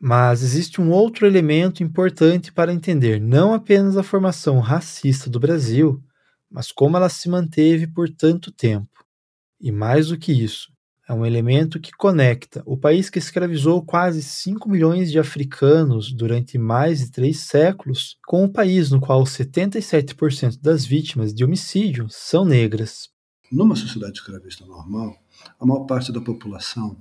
Mas 0.00 0.42
existe 0.42 0.80
um 0.80 0.90
outro 0.90 1.26
elemento 1.26 1.82
importante 1.82 2.52
para 2.52 2.72
entender 2.72 3.20
não 3.20 3.52
apenas 3.52 3.96
a 3.96 4.02
formação 4.02 4.60
racista 4.60 5.28
do 5.28 5.40
Brasil, 5.40 6.00
mas 6.50 6.70
como 6.70 6.96
ela 6.96 7.08
se 7.08 7.28
manteve 7.28 7.86
por 7.86 8.08
tanto 8.08 8.52
tempo. 8.52 9.04
E 9.60 9.72
mais 9.72 10.08
do 10.08 10.18
que 10.18 10.32
isso, 10.32 10.70
é 11.08 11.14
um 11.14 11.24
elemento 11.24 11.80
que 11.80 11.90
conecta 11.90 12.62
o 12.66 12.76
país 12.76 13.08
que 13.08 13.18
escravizou 13.18 13.82
quase 13.82 14.22
5 14.22 14.68
milhões 14.68 15.10
de 15.10 15.18
africanos 15.18 16.12
durante 16.12 16.58
mais 16.58 16.98
de 16.98 17.10
três 17.10 17.40
séculos 17.40 18.18
com 18.26 18.44
o 18.44 18.52
país 18.52 18.90
no 18.90 19.00
qual 19.00 19.24
77% 19.24 20.60
das 20.60 20.84
vítimas 20.84 21.32
de 21.32 21.42
homicídio 21.42 22.06
são 22.10 22.44
negras. 22.44 23.08
Numa 23.50 23.74
sociedade 23.74 24.18
escravista 24.18 24.66
normal, 24.66 25.16
a 25.58 25.64
maior 25.64 25.86
parte 25.86 26.12
da 26.12 26.20
população 26.20 26.94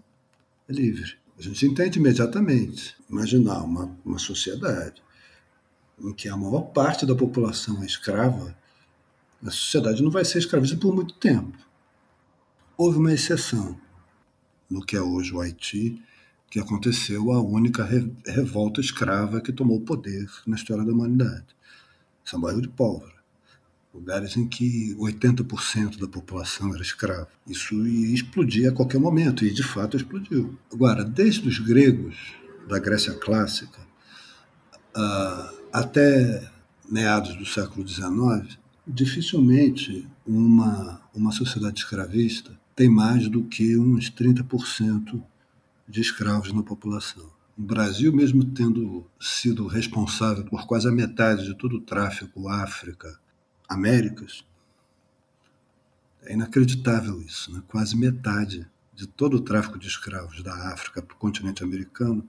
é 0.70 0.72
livre. 0.72 1.18
A 1.38 1.42
gente 1.42 1.66
entende 1.66 2.00
imediatamente. 2.00 2.96
Imaginar 3.10 3.62
uma, 3.62 3.94
uma 4.06 4.18
sociedade 4.18 5.04
em 6.00 6.14
que 6.14 6.30
a 6.30 6.38
maior 6.38 6.62
parte 6.62 7.06
da 7.06 7.14
população 7.14 7.84
é 7.84 7.86
escrava, 7.86 8.56
a 9.44 9.52
sociedade 9.52 10.02
não 10.02 10.10
vai 10.10 10.24
ser 10.24 10.38
escravista 10.38 10.78
por 10.78 10.96
muito 10.96 11.14
tempo. 11.16 11.58
Houve 12.78 13.00
uma 13.00 13.12
exceção 13.12 13.78
no 14.70 14.86
que 14.86 14.96
é 14.96 15.02
hoje 15.02 15.34
o 15.34 15.42
Haiti, 15.42 16.02
que 16.50 16.60
aconteceu 16.60 17.32
a 17.32 17.42
única 17.42 17.84
re 17.84 18.12
revolta 18.26 18.80
escrava 18.80 19.42
que 19.42 19.52
tomou 19.52 19.82
poder 19.82 20.30
na 20.46 20.56
história 20.56 20.84
da 20.84 20.92
humanidade. 20.92 21.48
São 22.24 22.40
bairro 22.40 22.62
de 22.62 22.70
pólvora 22.70 23.18
lugares 23.98 24.38
em 24.38 24.48
que 24.48 24.96
80% 24.96 25.98
da 25.98 26.08
população 26.08 26.74
era 26.74 26.84
escrava. 26.84 27.30
Isso 27.48 27.76
ia 27.88 28.14
explodir 28.14 28.70
a 28.70 28.72
qualquer 28.72 29.00
momento, 29.00 29.44
e 29.44 29.52
de 29.52 29.64
fato 29.64 29.98
explodiu. 29.98 30.58
Agora, 30.72 31.04
desde 31.04 31.48
os 31.48 31.58
gregos, 31.58 32.16
da 32.68 32.80
Grécia 32.80 33.14
clássica, 33.14 33.80
uh, 34.96 35.58
até 35.72 36.52
meados 36.90 37.36
do 37.36 37.46
século 37.46 37.88
XIX, 37.88 38.60
dificilmente 38.86 40.08
uma, 40.26 41.02
uma 41.14 41.32
sociedade 41.32 41.80
escravista 41.80 42.58
tem 42.78 42.88
mais 42.88 43.28
do 43.28 43.44
que 43.44 43.76
uns 43.76 44.12
30% 44.12 45.20
de 45.90 46.00
escravos 46.00 46.54
na 46.54 46.62
população. 46.62 47.28
O 47.58 47.62
Brasil, 47.64 48.14
mesmo 48.14 48.46
tendo 48.46 49.04
sido 49.20 49.66
responsável 49.66 50.46
por 50.46 50.68
quase 50.68 50.88
a 50.88 50.92
metade 50.92 51.44
de 51.44 51.56
todo 51.56 51.78
o 51.78 51.82
tráfico 51.82 52.48
África, 52.48 53.20
Américas. 53.68 54.46
É 56.22 56.34
inacreditável 56.34 57.20
isso, 57.20 57.52
né? 57.52 57.64
quase 57.68 57.98
metade 57.98 58.68
de 58.94 59.08
todo 59.08 59.38
o 59.38 59.42
tráfico 59.42 59.80
de 59.80 59.88
escravos 59.88 60.44
da 60.44 60.72
África 60.72 61.02
para 61.02 61.16
o 61.16 61.20
continente 61.20 61.64
americano 61.64 62.24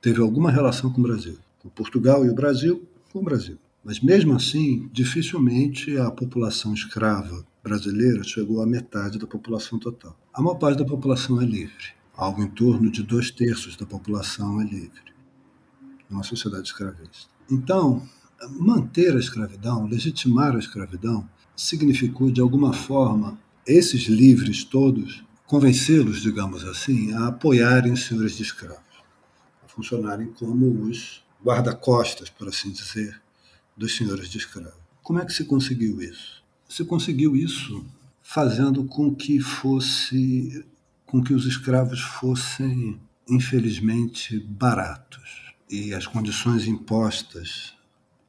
teve 0.00 0.20
alguma 0.20 0.52
relação 0.52 0.92
com 0.92 1.00
o 1.00 1.04
Brasil. 1.04 1.40
Com 1.58 1.68
Portugal 1.68 2.24
e 2.24 2.30
o 2.30 2.34
Brasil, 2.34 2.88
com 3.12 3.18
o 3.18 3.24
Brasil. 3.24 3.58
Mas 3.82 3.98
mesmo 3.98 4.32
assim, 4.32 4.88
dificilmente 4.92 5.96
a 5.98 6.08
população 6.08 6.72
escrava 6.72 7.44
brasileira 7.62 8.24
chegou 8.24 8.60
à 8.60 8.66
metade 8.66 9.18
da 9.18 9.26
população 9.26 9.78
total. 9.78 10.18
A 10.34 10.42
maior 10.42 10.56
parte 10.56 10.78
da 10.78 10.84
população 10.84 11.40
é 11.40 11.44
livre. 11.44 11.94
Algo 12.14 12.42
em 12.42 12.48
torno 12.48 12.90
de 12.90 13.02
dois 13.02 13.30
terços 13.30 13.76
da 13.76 13.86
população 13.86 14.60
é 14.60 14.64
livre. 14.64 15.12
Uma 16.10 16.22
sociedade 16.22 16.66
escravista. 16.66 17.30
Então, 17.50 18.06
manter 18.50 19.14
a 19.14 19.18
escravidão, 19.18 19.86
legitimar 19.86 20.54
a 20.54 20.58
escravidão, 20.58 21.28
significou, 21.56 22.30
de 22.30 22.40
alguma 22.40 22.72
forma, 22.72 23.38
esses 23.66 24.02
livres 24.02 24.64
todos, 24.64 25.24
convencê-los, 25.46 26.20
digamos 26.20 26.64
assim, 26.64 27.12
a 27.12 27.28
apoiarem 27.28 27.92
os 27.92 28.04
senhores 28.04 28.36
de 28.36 28.42
escravos, 28.42 28.82
a 29.64 29.68
funcionarem 29.68 30.32
como 30.32 30.82
os 30.82 31.22
guarda-costas, 31.44 32.28
por 32.28 32.48
assim 32.48 32.70
dizer, 32.70 33.20
dos 33.76 33.96
senhores 33.96 34.28
de 34.28 34.38
escravos. 34.38 34.80
Como 35.02 35.18
é 35.18 35.24
que 35.24 35.32
se 35.32 35.44
conseguiu 35.44 36.00
isso? 36.02 36.41
Se 36.72 36.86
conseguiu 36.86 37.36
isso 37.36 37.84
fazendo 38.22 38.82
com 38.84 39.14
que 39.14 39.38
fosse 39.38 40.64
com 41.04 41.22
que 41.22 41.34
os 41.34 41.44
escravos 41.44 42.00
fossem 42.00 42.98
infelizmente 43.28 44.40
baratos 44.40 45.52
e 45.68 45.92
as 45.92 46.06
condições 46.06 46.66
impostas 46.66 47.74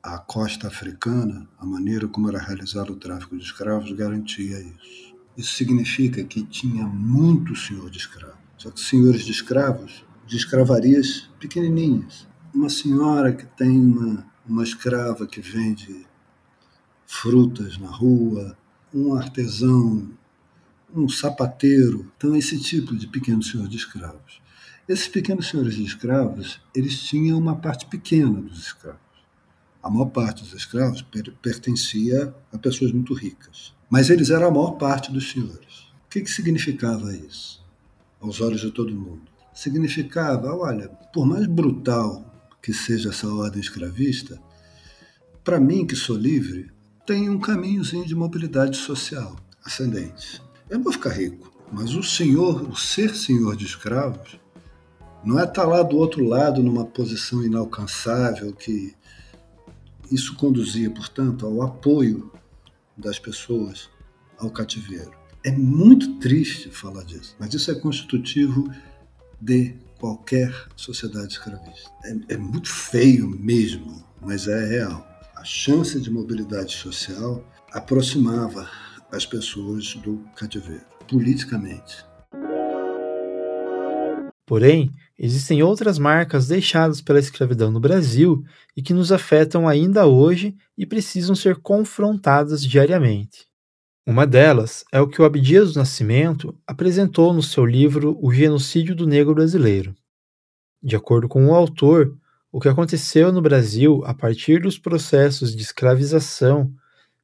a 0.03 0.17
costa 0.17 0.67
africana, 0.67 1.47
a 1.57 1.65
maneira 1.65 2.05
como 2.05 2.27
era 2.27 2.37
realizado 2.37 2.91
o 2.91 2.97
tráfico 2.97 3.37
de 3.37 3.43
escravos, 3.45 3.93
garantia 3.93 4.59
isso. 4.59 5.15
Isso 5.37 5.53
significa 5.53 6.21
que 6.25 6.43
tinha 6.43 6.85
muito 6.85 7.55
senhor 7.55 7.89
de 7.89 7.99
escravos. 7.99 8.43
Só 8.57 8.69
que 8.71 8.81
senhores 8.81 9.23
de 9.23 9.31
escravos, 9.31 10.03
de 10.27 10.35
escravarias 10.35 11.29
pequenininhas. 11.39 12.27
Uma 12.53 12.69
senhora 12.69 13.31
que 13.31 13.45
tem 13.45 13.79
uma, 13.79 14.27
uma 14.45 14.63
escrava 14.65 15.25
que 15.25 15.39
vende 15.39 16.05
frutas 17.05 17.77
na 17.77 17.89
rua, 17.89 18.57
um 18.93 19.13
artesão, 19.13 20.09
um 20.95 21.07
sapateiro. 21.09 22.11
Então, 22.17 22.35
esse 22.35 22.59
tipo 22.59 22.95
de 22.95 23.07
pequeno 23.07 23.41
senhor 23.41 23.67
de 23.67 23.77
escravos. 23.77 24.41
Esses 24.87 25.07
pequenos 25.07 25.47
senhores 25.47 25.75
de 25.75 25.83
escravos, 25.83 26.59
eles 26.75 27.01
tinham 27.01 27.37
uma 27.37 27.55
parte 27.55 27.85
pequena 27.85 28.41
dos 28.41 28.59
escravos 28.59 29.03
a 29.83 29.89
maior 29.89 30.05
parte 30.05 30.43
dos 30.43 30.53
escravos 30.53 31.05
pertencia 31.41 32.33
a 32.53 32.57
pessoas 32.57 32.93
muito 32.93 33.13
ricas. 33.13 33.73
Mas 33.89 34.09
eles 34.09 34.29
eram 34.29 34.47
a 34.47 34.51
maior 34.51 34.71
parte 34.77 35.11
dos 35.11 35.29
senhores. 35.29 35.91
O 36.05 36.09
que, 36.09 36.21
que 36.21 36.31
significava 36.31 37.13
isso, 37.13 37.61
aos 38.21 38.39
olhos 38.39 38.61
de 38.61 38.71
todo 38.71 38.95
mundo? 38.95 39.23
Significava, 39.53 40.55
olha, 40.55 40.87
por 40.87 41.25
mais 41.25 41.45
brutal 41.45 42.49
que 42.61 42.73
seja 42.73 43.09
essa 43.09 43.27
ordem 43.27 43.59
escravista, 43.59 44.41
para 45.43 45.59
mim, 45.59 45.85
que 45.85 45.97
sou 45.97 46.15
livre, 46.15 46.71
tem 47.05 47.29
um 47.29 47.39
caminhozinho 47.39 48.05
de 48.05 48.15
mobilidade 48.15 48.77
social 48.77 49.35
ascendente. 49.63 50.41
Eu 50.69 50.77
não 50.77 50.83
vou 50.83 50.93
ficar 50.93 51.11
rico, 51.11 51.51
mas 51.71 51.93
o 51.95 52.03
senhor, 52.03 52.61
o 52.69 52.75
ser 52.75 53.15
senhor 53.15 53.55
de 53.55 53.65
escravos, 53.65 54.39
não 55.23 55.39
é 55.39 55.43
estar 55.43 55.63
tá 55.63 55.67
lá 55.67 55.83
do 55.83 55.97
outro 55.97 56.23
lado 56.23 56.61
numa 56.61 56.85
posição 56.85 57.43
inalcançável 57.43 58.53
que 58.53 58.93
isso 60.11 60.35
conduzia, 60.35 60.89
portanto, 60.89 61.45
ao 61.45 61.61
apoio 61.61 62.31
das 62.97 63.19
pessoas 63.19 63.89
ao 64.37 64.49
cativeiro. 64.49 65.11
É 65.43 65.51
muito 65.51 66.19
triste 66.19 66.69
falar 66.69 67.03
disso, 67.03 67.35
mas 67.39 67.53
isso 67.53 67.71
é 67.71 67.75
constitutivo 67.75 68.69
de 69.41 69.75
qualquer 69.99 70.53
sociedade 70.75 71.33
escravista. 71.33 71.89
É, 72.03 72.33
é 72.33 72.37
muito 72.37 72.69
feio 72.69 73.29
mesmo, 73.29 74.03
mas 74.21 74.47
é 74.47 74.65
real. 74.65 75.12
A 75.43 75.45
chance 75.45 75.99
de 75.99 76.09
mobilidade 76.09 76.71
social 76.71 77.43
aproximava 77.73 78.65
as 79.11 79.25
pessoas 79.25 79.93
do 79.95 80.19
cativeiro, 80.37 80.85
politicamente. 81.05 81.97
Porém, 84.45 84.89
existem 85.19 85.61
outras 85.61 85.99
marcas 85.99 86.47
deixadas 86.47 87.01
pela 87.01 87.19
escravidão 87.19 87.69
no 87.71 87.81
Brasil 87.81 88.41
e 88.73 88.81
que 88.81 88.93
nos 88.93 89.11
afetam 89.11 89.67
ainda 89.67 90.07
hoje 90.07 90.55
e 90.77 90.85
precisam 90.85 91.35
ser 91.35 91.57
confrontadas 91.57 92.63
diariamente. 92.63 93.45
Uma 94.07 94.25
delas 94.25 94.85
é 94.93 95.01
o 95.01 95.09
que 95.09 95.21
o 95.21 95.25
Abdias 95.25 95.73
do 95.73 95.79
Nascimento 95.79 96.57
apresentou 96.65 97.33
no 97.33 97.43
seu 97.43 97.65
livro 97.65 98.17
O 98.21 98.31
Genocídio 98.31 98.95
do 98.95 99.05
Negro 99.05 99.35
Brasileiro. 99.35 99.93
De 100.81 100.95
acordo 100.95 101.27
com 101.27 101.47
o 101.47 101.53
autor, 101.53 102.17
o 102.55 102.59
que 102.59 102.69
aconteceu 102.69 103.31
no 103.31 103.41
Brasil 103.41 104.03
a 104.05 104.13
partir 104.13 104.61
dos 104.61 104.77
processos 104.77 105.55
de 105.55 105.63
escravização 105.63 106.71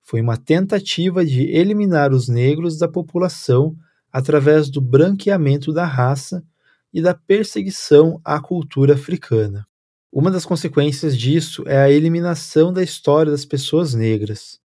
foi 0.02 0.22
uma 0.22 0.36
tentativa 0.36 1.24
de 1.24 1.44
eliminar 1.52 2.12
os 2.12 2.28
negros 2.28 2.80
da 2.80 2.88
população 2.88 3.76
através 4.12 4.72
do 4.72 4.82
branqueamento 4.82 5.72
da 5.72 5.86
raça 5.86 6.44
e 6.92 7.00
da 7.00 7.14
perseguição 7.14 8.20
à 8.26 8.42
cultura 8.42 8.96
africana. 8.96 9.68
Uma 10.12 10.32
das 10.32 10.48
consequências 10.48 11.16
disso 11.16 11.64
é 11.68 11.78
a 11.78 11.92
eliminação 11.92 12.74
da 12.74 12.82
história 12.82 13.32
das 13.32 13.46
pessoas 13.46 13.94
negras. 13.94 14.60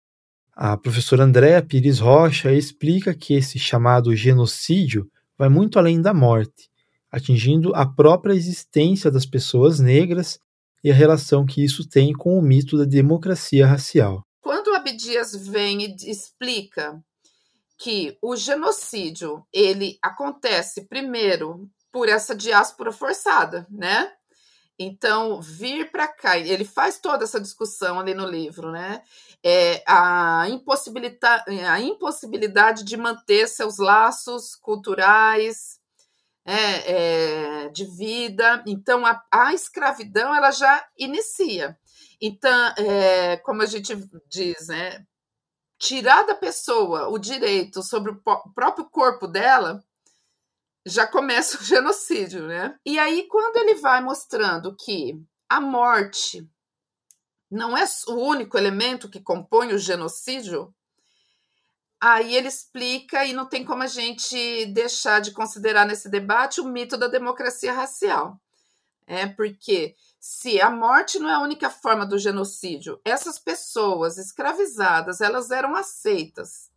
A 0.55 0.77
professora 0.77 1.25
Andréa 1.25 1.61
Pires 1.61 1.99
Rocha 1.99 2.53
explica 2.53 3.13
que 3.13 3.35
esse 3.35 3.59
chamado 3.59 4.15
genocídio 4.15 5.11
vai 5.37 5.49
muito 5.49 5.77
além 5.77 6.01
da 6.01 6.15
morte, 6.15 6.71
atingindo 7.11 7.75
a 7.75 7.85
própria 7.85 8.33
existência 8.33 9.11
das 9.11 9.27
pessoas 9.27 9.81
negras 9.81 10.39
e 10.83 10.91
a 10.91 10.95
relação 10.95 11.47
que 11.47 11.65
isso 11.65 11.89
tem 11.89 12.13
com 12.13 12.39
o 12.39 12.43
mito 12.43 12.77
da 12.77 12.85
democracia 12.85 13.67
racial. 13.67 14.23
Quando 14.41 14.75
Abdias 14.75 15.35
vem 15.37 15.83
e 15.83 16.11
explica 16.11 17.03
que 17.79 18.17
o 18.23 18.37
genocídio 18.37 19.45
ele 19.53 19.99
acontece 20.03 20.83
primeiro 20.83 21.69
por 21.91 22.09
essa 22.09 22.35
diáspora 22.35 22.93
forçada, 22.93 23.67
né? 23.71 24.13
Então, 24.79 25.41
vir 25.41 25.91
para 25.91 26.09
cá, 26.09 26.39
ele 26.39 26.65
faz 26.65 26.99
toda 26.99 27.25
essa 27.25 27.41
discussão 27.41 28.01
ali 28.01 28.15
no 28.15 28.27
livro, 28.27 28.73
né? 28.73 29.03
É, 29.45 29.83
a, 29.87 30.49
impossibilidade, 30.49 31.61
a 31.61 31.81
impossibilidade 31.81 32.85
de 32.85 32.97
manter 32.97 33.47
seus 33.49 33.79
laços 33.79 34.57
culturais, 34.57 35.79
é, 36.45 37.65
é, 37.65 37.69
de 37.69 37.85
vida. 37.85 38.63
Então, 38.67 39.07
a, 39.07 39.23
a, 39.31 39.55
escravidão 39.55 40.35
ela 40.35 40.51
já 40.51 40.87
inicia. 40.99 41.79
Então, 42.21 42.75
é, 42.77 43.37
como 43.39 43.63
a 43.63 43.67
gente 43.67 43.95
diz, 44.29 44.69
né, 44.69 45.05
tirar 45.79 46.25
da 46.25 46.35
pessoa 46.35 47.09
o 47.09 47.19
direito 47.19 47.83
sobre 47.83 48.13
o 48.13 48.23
próprio 48.55 48.85
corpo 48.89 49.27
dela 49.27 49.83
já 50.87 51.07
começa 51.07 51.59
o 51.61 51.65
genocídio, 51.65 52.47
né? 52.47 52.79
E 52.85 52.99
aí, 52.99 53.27
quando 53.29 53.57
ele 53.57 53.77
vai 53.77 54.01
mostrando 54.01 54.77
que 54.77 55.21
a 55.49 55.61
morte 55.61 56.49
não 57.51 57.77
é 57.77 57.85
o 58.09 58.15
único 58.15 58.57
elemento 58.57 59.11
que 59.11 59.21
compõe 59.21 59.75
o 59.75 59.79
genocídio, 59.79 60.75
aí 62.03 62.35
ele 62.35 62.49
explica 62.49 63.25
e 63.25 63.33
não 63.33 63.47
tem 63.47 63.65
como 63.65 63.85
a 63.85 63.87
gente 63.87 64.67
deixar 64.67 65.21
de 65.21 65.31
considerar 65.31 65.87
nesse 65.87 66.09
debate 66.09 66.61
o 66.61 66.65
mito 66.65 66.97
da 66.97 67.07
democracia 67.07 67.73
racial. 67.73 68.41
É 69.07 69.29
porque 69.29 69.95
se 70.19 70.61
a 70.61 70.69
morte 70.69 71.21
não 71.21 71.31
é 71.31 71.35
a 71.35 71.41
única 71.41 71.71
forma 71.71 72.05
do 72.05 72.19
genocídio, 72.19 73.01
essas 73.05 73.39
pessoas 73.39 74.19
escravizadas, 74.19 75.21
elas 75.21 75.53
eram 75.53 75.77
aceitas. 75.77 76.73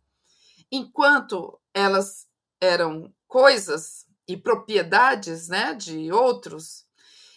Enquanto 0.70 1.58
elas 1.74 2.28
eram 2.60 3.12
coisas 3.26 4.06
e 4.28 4.36
propriedades, 4.36 5.48
né, 5.48 5.74
de 5.74 6.12
outros, 6.12 6.86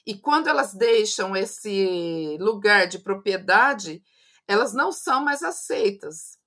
e 0.06 0.16
quando 0.16 0.48
elas 0.48 0.76
deixam 0.76 1.36
esse 1.36 2.38
lugar 2.40 2.88
de 2.88 3.00
propriedade, 3.00 4.04
elas 4.48 4.74
não 4.74 4.92
são 4.92 5.24
mais 5.24 5.42
aceitas. 5.42 6.39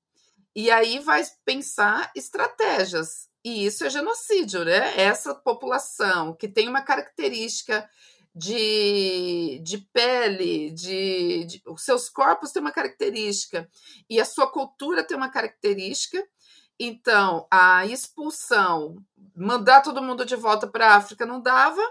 E 0.54 0.70
aí 0.70 0.98
vai 0.98 1.22
pensar 1.44 2.10
estratégias. 2.14 3.28
E 3.44 3.66
isso 3.66 3.84
é 3.84 3.90
genocídio, 3.90 4.64
né? 4.64 5.00
Essa 5.00 5.34
população 5.34 6.34
que 6.34 6.46
tem 6.46 6.68
uma 6.68 6.82
característica 6.82 7.88
de, 8.34 9.60
de 9.62 9.78
pele, 9.78 10.70
de, 10.70 11.44
de, 11.44 11.62
os 11.66 11.84
seus 11.84 12.08
corpos 12.08 12.52
têm 12.52 12.62
uma 12.62 12.72
característica 12.72 13.68
e 14.08 14.20
a 14.20 14.24
sua 14.24 14.46
cultura 14.46 15.02
tem 15.02 15.16
uma 15.16 15.30
característica. 15.30 16.24
Então, 16.78 17.46
a 17.50 17.84
expulsão, 17.86 18.96
mandar 19.36 19.82
todo 19.82 20.02
mundo 20.02 20.24
de 20.24 20.36
volta 20.36 20.66
para 20.66 20.88
a 20.88 20.96
África 20.96 21.26
não 21.26 21.40
dava. 21.40 21.82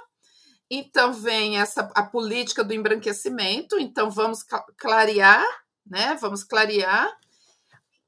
Então 0.69 1.11
vem 1.11 1.59
essa 1.59 1.91
a 1.93 2.03
política 2.03 2.63
do 2.63 2.73
embranquecimento. 2.73 3.77
Então 3.79 4.09
vamos 4.09 4.43
clarear, 4.77 5.45
né? 5.85 6.15
Vamos 6.21 6.43
clarear 6.43 7.11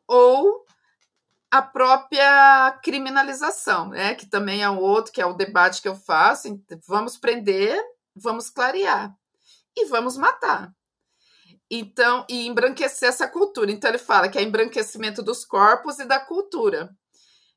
ou 0.07 0.65
a 1.51 1.61
própria 1.61 2.79
criminalização, 2.83 3.89
né? 3.89 4.15
Que 4.15 4.25
também 4.25 4.63
é 4.63 4.69
um 4.69 4.79
outro 4.79 5.11
que 5.11 5.21
é 5.21 5.25
o 5.25 5.33
debate 5.33 5.81
que 5.81 5.87
eu 5.87 5.95
faço. 5.95 6.47
Vamos 6.87 7.17
prender 7.17 7.79
vamos 8.15 8.49
clarear 8.49 9.15
e 9.75 9.85
vamos 9.85 10.17
matar. 10.17 10.73
Então, 11.69 12.25
e 12.29 12.47
embranquecer 12.47 13.09
essa 13.09 13.27
cultura. 13.27 13.71
Então, 13.71 13.89
ele 13.89 13.97
fala 13.97 14.29
que 14.29 14.37
é 14.37 14.43
embranquecimento 14.43 15.23
dos 15.23 15.43
corpos 15.43 15.99
e 15.99 16.05
da 16.05 16.19
cultura. 16.19 16.95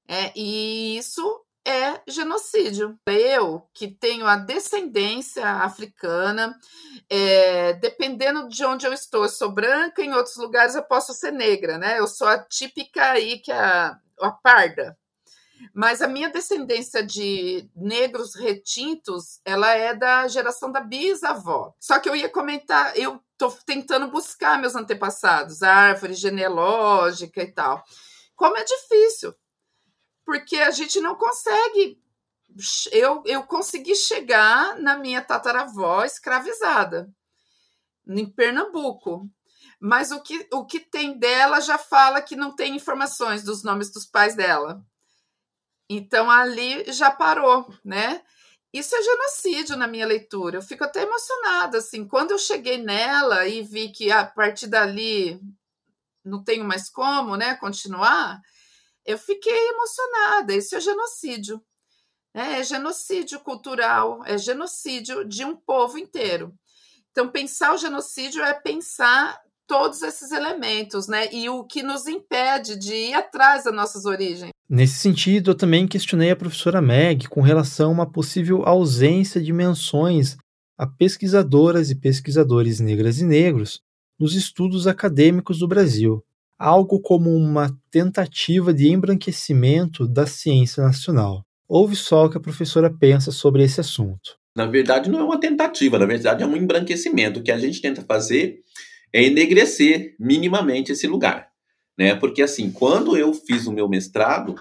É, 0.08 0.32
e 0.34 0.96
isso 0.96 1.44
é 1.66 2.00
genocídio. 2.06 2.96
Eu, 3.06 3.68
que 3.74 3.88
tenho 3.88 4.26
a 4.26 4.36
descendência 4.36 5.44
africana, 5.44 6.56
é, 7.10 7.72
dependendo 7.74 8.48
de 8.48 8.64
onde 8.64 8.86
eu 8.86 8.92
estou, 8.92 9.24
eu 9.24 9.28
sou 9.28 9.50
branca, 9.50 10.00
em 10.00 10.12
outros 10.12 10.36
lugares 10.36 10.76
eu 10.76 10.82
posso 10.84 11.12
ser 11.12 11.32
negra, 11.32 11.76
né? 11.76 11.98
Eu 11.98 12.06
sou 12.06 12.28
a 12.28 12.38
típica 12.38 13.10
aí, 13.10 13.40
que 13.40 13.50
é 13.50 13.58
a, 13.58 13.98
a 14.20 14.30
parda, 14.30 14.96
mas 15.74 16.00
a 16.00 16.06
minha 16.08 16.30
descendência 16.30 17.04
de 17.04 17.68
negros 17.74 18.34
retintos, 18.34 19.40
ela 19.44 19.72
é 19.72 19.94
da 19.94 20.28
geração 20.28 20.70
da 20.70 20.80
bisavó. 20.80 21.74
Só 21.80 21.98
que 21.98 22.08
eu 22.08 22.14
ia 22.14 22.28
comentar, 22.28 22.96
eu 22.96 23.20
tô 23.36 23.50
tentando 23.66 24.08
buscar 24.08 24.58
meus 24.58 24.74
antepassados, 24.76 25.62
árvore 25.62 26.14
genealógica 26.14 27.42
e 27.42 27.50
tal. 27.50 27.82
Como 28.34 28.56
é 28.56 28.64
difícil, 28.64 29.34
porque 30.26 30.56
a 30.56 30.72
gente 30.72 31.00
não 31.00 31.14
consegue. 31.14 32.02
Eu, 32.90 33.22
eu 33.24 33.44
consegui 33.44 33.94
chegar 33.94 34.76
na 34.78 34.98
minha 34.98 35.22
tataravó 35.22 36.04
escravizada, 36.04 37.08
em 38.06 38.26
Pernambuco. 38.28 39.30
Mas 39.78 40.10
o 40.10 40.20
que, 40.20 40.48
o 40.52 40.64
que 40.64 40.80
tem 40.80 41.18
dela 41.18 41.60
já 41.60 41.78
fala 41.78 42.22
que 42.22 42.34
não 42.34 42.54
tem 42.54 42.74
informações 42.74 43.42
dos 43.42 43.62
nomes 43.62 43.92
dos 43.92 44.06
pais 44.06 44.34
dela. 44.34 44.84
Então 45.88 46.30
ali 46.30 46.90
já 46.92 47.10
parou, 47.10 47.72
né? 47.84 48.22
Isso 48.72 48.96
é 48.96 49.02
genocídio 49.02 49.76
na 49.76 49.86
minha 49.86 50.06
leitura. 50.06 50.58
Eu 50.58 50.62
fico 50.62 50.82
até 50.82 51.02
emocionada 51.02 51.78
assim, 51.78 52.08
quando 52.08 52.32
eu 52.32 52.38
cheguei 52.38 52.78
nela 52.78 53.46
e 53.46 53.62
vi 53.62 53.90
que 53.90 54.10
a 54.10 54.24
partir 54.26 54.66
dali 54.66 55.40
não 56.24 56.42
tenho 56.42 56.64
mais 56.64 56.90
como, 56.90 57.36
né, 57.36 57.54
continuar, 57.54 58.40
eu 59.06 59.18
fiquei 59.18 59.68
emocionada. 59.68 60.54
Isso 60.54 60.74
é 60.74 60.80
genocídio. 60.80 61.62
Né? 62.34 62.60
É 62.60 62.64
genocídio 62.64 63.40
cultural, 63.40 64.22
é 64.24 64.36
genocídio 64.36 65.24
de 65.24 65.44
um 65.44 65.56
povo 65.56 65.98
inteiro. 65.98 66.52
Então, 67.10 67.28
pensar 67.28 67.72
o 67.72 67.78
genocídio 67.78 68.42
é 68.42 68.52
pensar 68.52 69.40
todos 69.66 70.02
esses 70.02 70.30
elementos, 70.30 71.08
né? 71.08 71.32
E 71.32 71.48
o 71.48 71.64
que 71.64 71.82
nos 71.82 72.06
impede 72.06 72.76
de 72.76 72.94
ir 72.94 73.14
atrás 73.14 73.64
das 73.64 73.74
nossas 73.74 74.04
origens. 74.04 74.50
Nesse 74.68 74.98
sentido, 74.98 75.52
eu 75.52 75.54
também 75.54 75.88
questionei 75.88 76.30
a 76.30 76.36
professora 76.36 76.82
Meg 76.82 77.28
com 77.28 77.40
relação 77.40 77.90
a 77.90 77.92
uma 77.92 78.12
possível 78.12 78.64
ausência 78.66 79.40
de 79.40 79.52
menções 79.52 80.36
a 80.78 80.86
pesquisadoras 80.86 81.90
e 81.90 81.94
pesquisadores 81.94 82.80
negras 82.80 83.18
e 83.18 83.24
negros 83.24 83.80
nos 84.18 84.34
estudos 84.34 84.86
acadêmicos 84.86 85.58
do 85.58 85.68
Brasil, 85.68 86.22
algo 86.58 87.00
como 87.00 87.34
uma 87.34 87.70
tentativa 87.90 88.72
de 88.72 88.88
embranquecimento 88.88 90.06
da 90.06 90.26
ciência 90.26 90.82
nacional. 90.82 91.44
Ouve 91.68 91.96
só 91.96 92.26
o 92.26 92.30
que 92.30 92.38
a 92.38 92.40
professora 92.40 92.90
pensa 92.90 93.30
sobre 93.30 93.62
esse 93.64 93.80
assunto. 93.80 94.36
Na 94.56 94.66
verdade, 94.66 95.10
não 95.10 95.20
é 95.20 95.24
uma 95.24 95.38
tentativa, 95.38 95.98
na 95.98 96.06
verdade, 96.06 96.42
é 96.42 96.46
um 96.46 96.56
embranquecimento. 96.56 97.40
O 97.40 97.42
que 97.42 97.52
a 97.52 97.58
gente 97.58 97.80
tenta 97.80 98.02
fazer 98.02 98.60
é 99.12 99.22
enegrecer 99.24 100.14
minimamente 100.18 100.92
esse 100.92 101.06
lugar, 101.06 101.48
né? 101.98 102.14
Porque 102.14 102.42
assim, 102.42 102.70
quando 102.70 103.16
eu 103.16 103.34
fiz 103.34 103.66
o 103.66 103.72
meu 103.72 103.88
mestrado, 103.88 104.54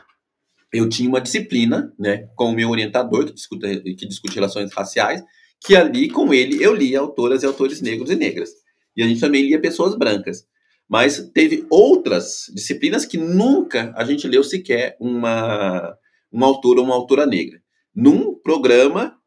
eu 0.74 0.90
tinha 0.90 1.08
uma 1.08 1.22
disciplina, 1.22 1.94
né, 1.98 2.28
com 2.36 2.50
o 2.50 2.56
meu 2.56 2.70
orientador 2.70 3.26
que 3.26 3.34
discute, 3.34 3.96
que 3.96 4.08
discute 4.08 4.36
relações 4.36 4.74
raciais, 4.74 5.24
que 5.66 5.76
ali 5.76 6.10
com 6.10 6.34
ele 6.34 6.62
eu 6.62 6.74
lia 6.76 7.00
autoras 7.00 7.44
e 7.44 7.46
autores 7.46 7.82
negros 7.82 8.10
e 8.10 8.16
negras. 8.16 8.50
E 8.96 9.02
a 9.02 9.08
gente 9.08 9.22
também 9.22 9.44
lia 9.44 9.60
pessoas 9.60 9.96
brancas. 9.98 10.46
Mas 10.88 11.30
teve 11.34 11.66
outras 11.70 12.52
disciplinas 12.54 13.06
que 13.06 13.18
nunca 13.18 13.94
a 13.96 14.04
gente 14.04 14.28
leu 14.28 14.44
sequer 14.44 14.96
uma, 15.00 15.98
uma 16.32 16.46
autora 16.46 16.82
uma 16.82 16.94
autora 16.94 17.26
negra. 17.26 17.62
Num 17.94 18.36
programa 18.36 19.18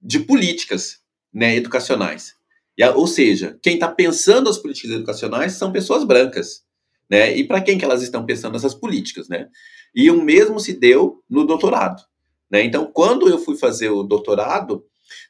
de 0.00 0.20
políticas 0.20 1.00
né, 1.32 1.56
educacionais. 1.56 2.34
E, 2.76 2.84
ou 2.90 3.06
seja, 3.06 3.58
quem 3.62 3.74
está 3.74 3.88
pensando 3.88 4.48
as 4.48 4.58
políticas 4.58 4.92
educacionais 4.92 5.52
são 5.52 5.72
pessoas 5.72 6.04
brancas. 6.04 6.62
Né? 7.10 7.36
E 7.36 7.44
para 7.44 7.60
quem 7.60 7.76
que 7.76 7.84
elas 7.84 8.02
estão 8.02 8.24
pensando 8.24 8.56
essas 8.56 8.74
políticas? 8.74 9.28
Né? 9.28 9.48
E 9.94 10.10
o 10.10 10.22
mesmo 10.22 10.60
se 10.60 10.72
deu 10.72 11.22
no 11.28 11.44
doutorado. 11.44 12.02
Né? 12.50 12.64
Então, 12.64 12.90
quando 12.92 13.28
eu 13.28 13.38
fui 13.38 13.56
fazer 13.56 13.90
o 13.90 14.02
doutorado, 14.02 14.84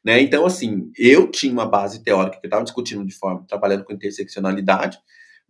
né, 0.05 0.21
então, 0.21 0.45
assim, 0.47 0.91
eu 0.97 1.31
tinha 1.31 1.53
uma 1.53 1.67
base 1.67 2.03
teórica 2.03 2.39
que 2.39 2.47
eu 2.47 2.49
estava 2.49 2.65
discutindo 2.65 3.05
de 3.05 3.15
forma, 3.15 3.47
trabalhando 3.47 3.85
com 3.85 3.93
interseccionalidade, 3.93 4.99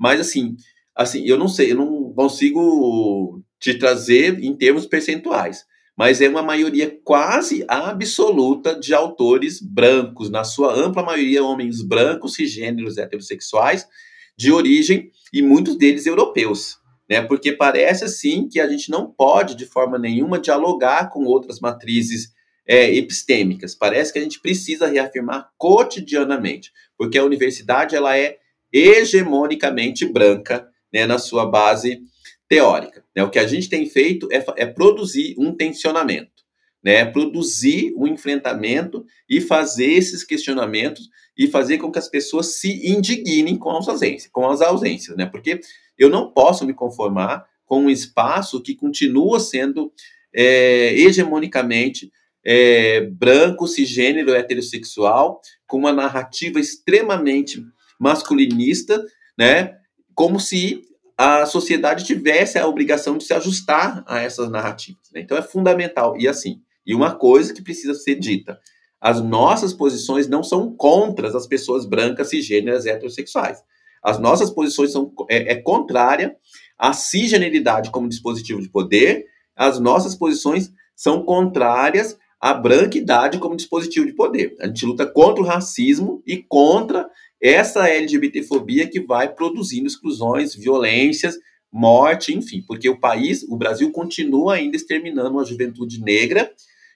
mas, 0.01 0.19
assim, 0.19 0.57
assim, 0.97 1.27
eu 1.27 1.37
não 1.37 1.47
sei, 1.47 1.73
eu 1.73 1.77
não 1.77 2.15
consigo 2.15 3.43
te 3.61 3.75
trazer 3.75 4.43
em 4.43 4.57
termos 4.57 4.87
percentuais, 4.87 5.67
mas 5.97 6.23
é 6.23 6.29
uma 6.29 6.43
maioria 6.43 6.99
quase 7.05 7.63
absoluta 7.69 8.75
de 8.75 8.95
autores 8.95 9.61
brancos, 9.61 10.31
na 10.31 10.43
sua 10.43 10.75
ampla 10.75 11.03
maioria 11.03 11.45
homens 11.45 11.83
brancos, 11.83 12.33
cisgêneros, 12.33 12.97
heterossexuais, 12.97 13.87
de 14.35 14.51
origem 14.51 15.11
e 15.31 15.43
muitos 15.43 15.77
deles 15.77 16.07
europeus, 16.07 16.79
né? 17.09 17.21
Porque 17.21 17.53
parece 17.53 18.05
assim 18.05 18.49
que 18.49 18.59
a 18.59 18.67
gente 18.67 18.91
não 18.91 19.07
pode 19.13 19.55
de 19.55 19.67
forma 19.67 19.99
nenhuma 19.99 20.39
dialogar 20.39 21.11
com 21.11 21.25
outras 21.25 21.61
matrizes 21.61 22.33
é, 22.67 22.95
epistêmicas. 22.97 23.75
Parece 23.75 24.15
que 24.15 24.19
a 24.19 24.23
gente 24.23 24.41
precisa 24.41 24.87
reafirmar 24.87 25.51
cotidianamente, 25.59 26.73
porque 26.97 27.19
a 27.19 27.25
universidade 27.25 27.95
ela 27.95 28.17
é 28.17 28.39
hegemonicamente 28.73 30.07
branca, 30.07 30.69
né, 30.93 31.07
na 31.07 31.19
sua 31.19 31.47
base 31.47 32.01
teórica. 32.49 33.05
Né? 33.15 33.23
O 33.23 33.31
que 33.31 33.39
a 33.39 33.47
gente 33.47 33.69
tem 33.69 33.87
feito 33.87 34.29
é, 34.33 34.45
é 34.57 34.67
produzir 34.67 35.35
um 35.39 35.55
tensionamento, 35.55 36.43
né? 36.83 37.05
produzir 37.05 37.95
um 37.97 38.07
enfrentamento 38.07 39.05
e 39.29 39.41
fazer 39.41 39.93
esses 39.93 40.25
questionamentos 40.25 41.09
e 41.37 41.47
fazer 41.47 41.79
com 41.79 41.91
que 41.91 41.99
as 41.99 42.09
pessoas 42.09 42.59
se 42.59 42.91
indignem 42.91 43.57
com 43.57 43.71
as 43.71 43.89
ausências, 43.89 44.31
com 44.31 44.49
as 44.49 44.61
ausências, 44.61 45.17
né? 45.17 45.25
Porque 45.25 45.61
eu 45.97 46.11
não 46.11 46.31
posso 46.31 46.67
me 46.67 46.75
conformar 46.75 47.47
com 47.65 47.85
um 47.85 47.91
espaço 47.91 48.61
que 48.61 48.75
continua 48.75 49.39
sendo 49.39 49.93
é, 50.35 50.93
hegemonicamente 50.99 52.11
é, 52.45 53.03
branco, 53.03 53.67
cisgênero, 53.67 54.35
heterossexual, 54.35 55.41
com 55.67 55.79
uma 55.79 55.93
narrativa 55.93 56.59
extremamente 56.59 57.63
masculinista, 58.01 59.05
né? 59.39 59.77
Como 60.15 60.41
se 60.41 60.83
a 61.17 61.45
sociedade 61.45 62.05
tivesse 62.05 62.59
a 62.59 62.67
obrigação 62.67 63.19
de 63.19 63.25
se 63.25 63.35
ajustar 63.35 64.03
a 64.07 64.21
essas 64.21 64.51
narrativas. 64.51 65.11
Né? 65.13 65.21
Então 65.21 65.37
é 65.37 65.43
fundamental. 65.43 66.17
E 66.19 66.27
assim, 66.27 66.63
e 66.87 66.95
uma 66.95 67.15
coisa 67.15 67.53
que 67.53 67.63
precisa 67.63 67.93
ser 67.95 68.15
dita: 68.15 68.59
as 68.99 69.21
nossas 69.21 69.75
posições 69.75 70.27
não 70.27 70.43
são 70.43 70.75
contra 70.75 71.29
as 71.29 71.47
pessoas 71.47 71.85
brancas, 71.85 72.31
cisgêneras, 72.31 72.87
heterossexuais. 72.87 73.63
As 74.03 74.19
nossas 74.19 74.51
posições 74.51 74.93
são 74.93 75.13
é, 75.29 75.53
é 75.53 75.57
contrária 75.57 76.35
à 76.79 76.95
cisgeneridade 76.95 77.91
como 77.91 78.09
dispositivo 78.09 78.63
de 78.63 78.71
poder. 78.71 79.27
As 79.55 79.79
nossas 79.79 80.15
posições 80.15 80.73
são 80.97 81.23
contrárias 81.23 82.17
à 82.41 82.55
branquidade 82.55 83.39
como 83.39 83.57
dispositivo 83.57 84.07
de 84.07 84.15
poder. 84.15 84.57
A 84.59 84.67
gente 84.67 84.87
luta 84.87 85.07
contra 85.07 85.43
o 85.43 85.47
racismo 85.47 86.23
e 86.27 86.39
contra 86.39 87.07
essa 87.41 87.89
LGBTfobia 87.89 88.89
que 88.89 89.01
vai 89.01 89.33
produzindo 89.33 89.87
exclusões, 89.87 90.55
violências, 90.55 91.37
morte, 91.73 92.37
enfim, 92.37 92.63
porque 92.67 92.89
o 92.89 92.99
país, 92.99 93.43
o 93.45 93.57
Brasil, 93.57 93.91
continua 93.93 94.55
ainda 94.55 94.77
exterminando 94.77 95.39
a 95.39 95.45
juventude 95.45 96.01
negra 96.01 96.53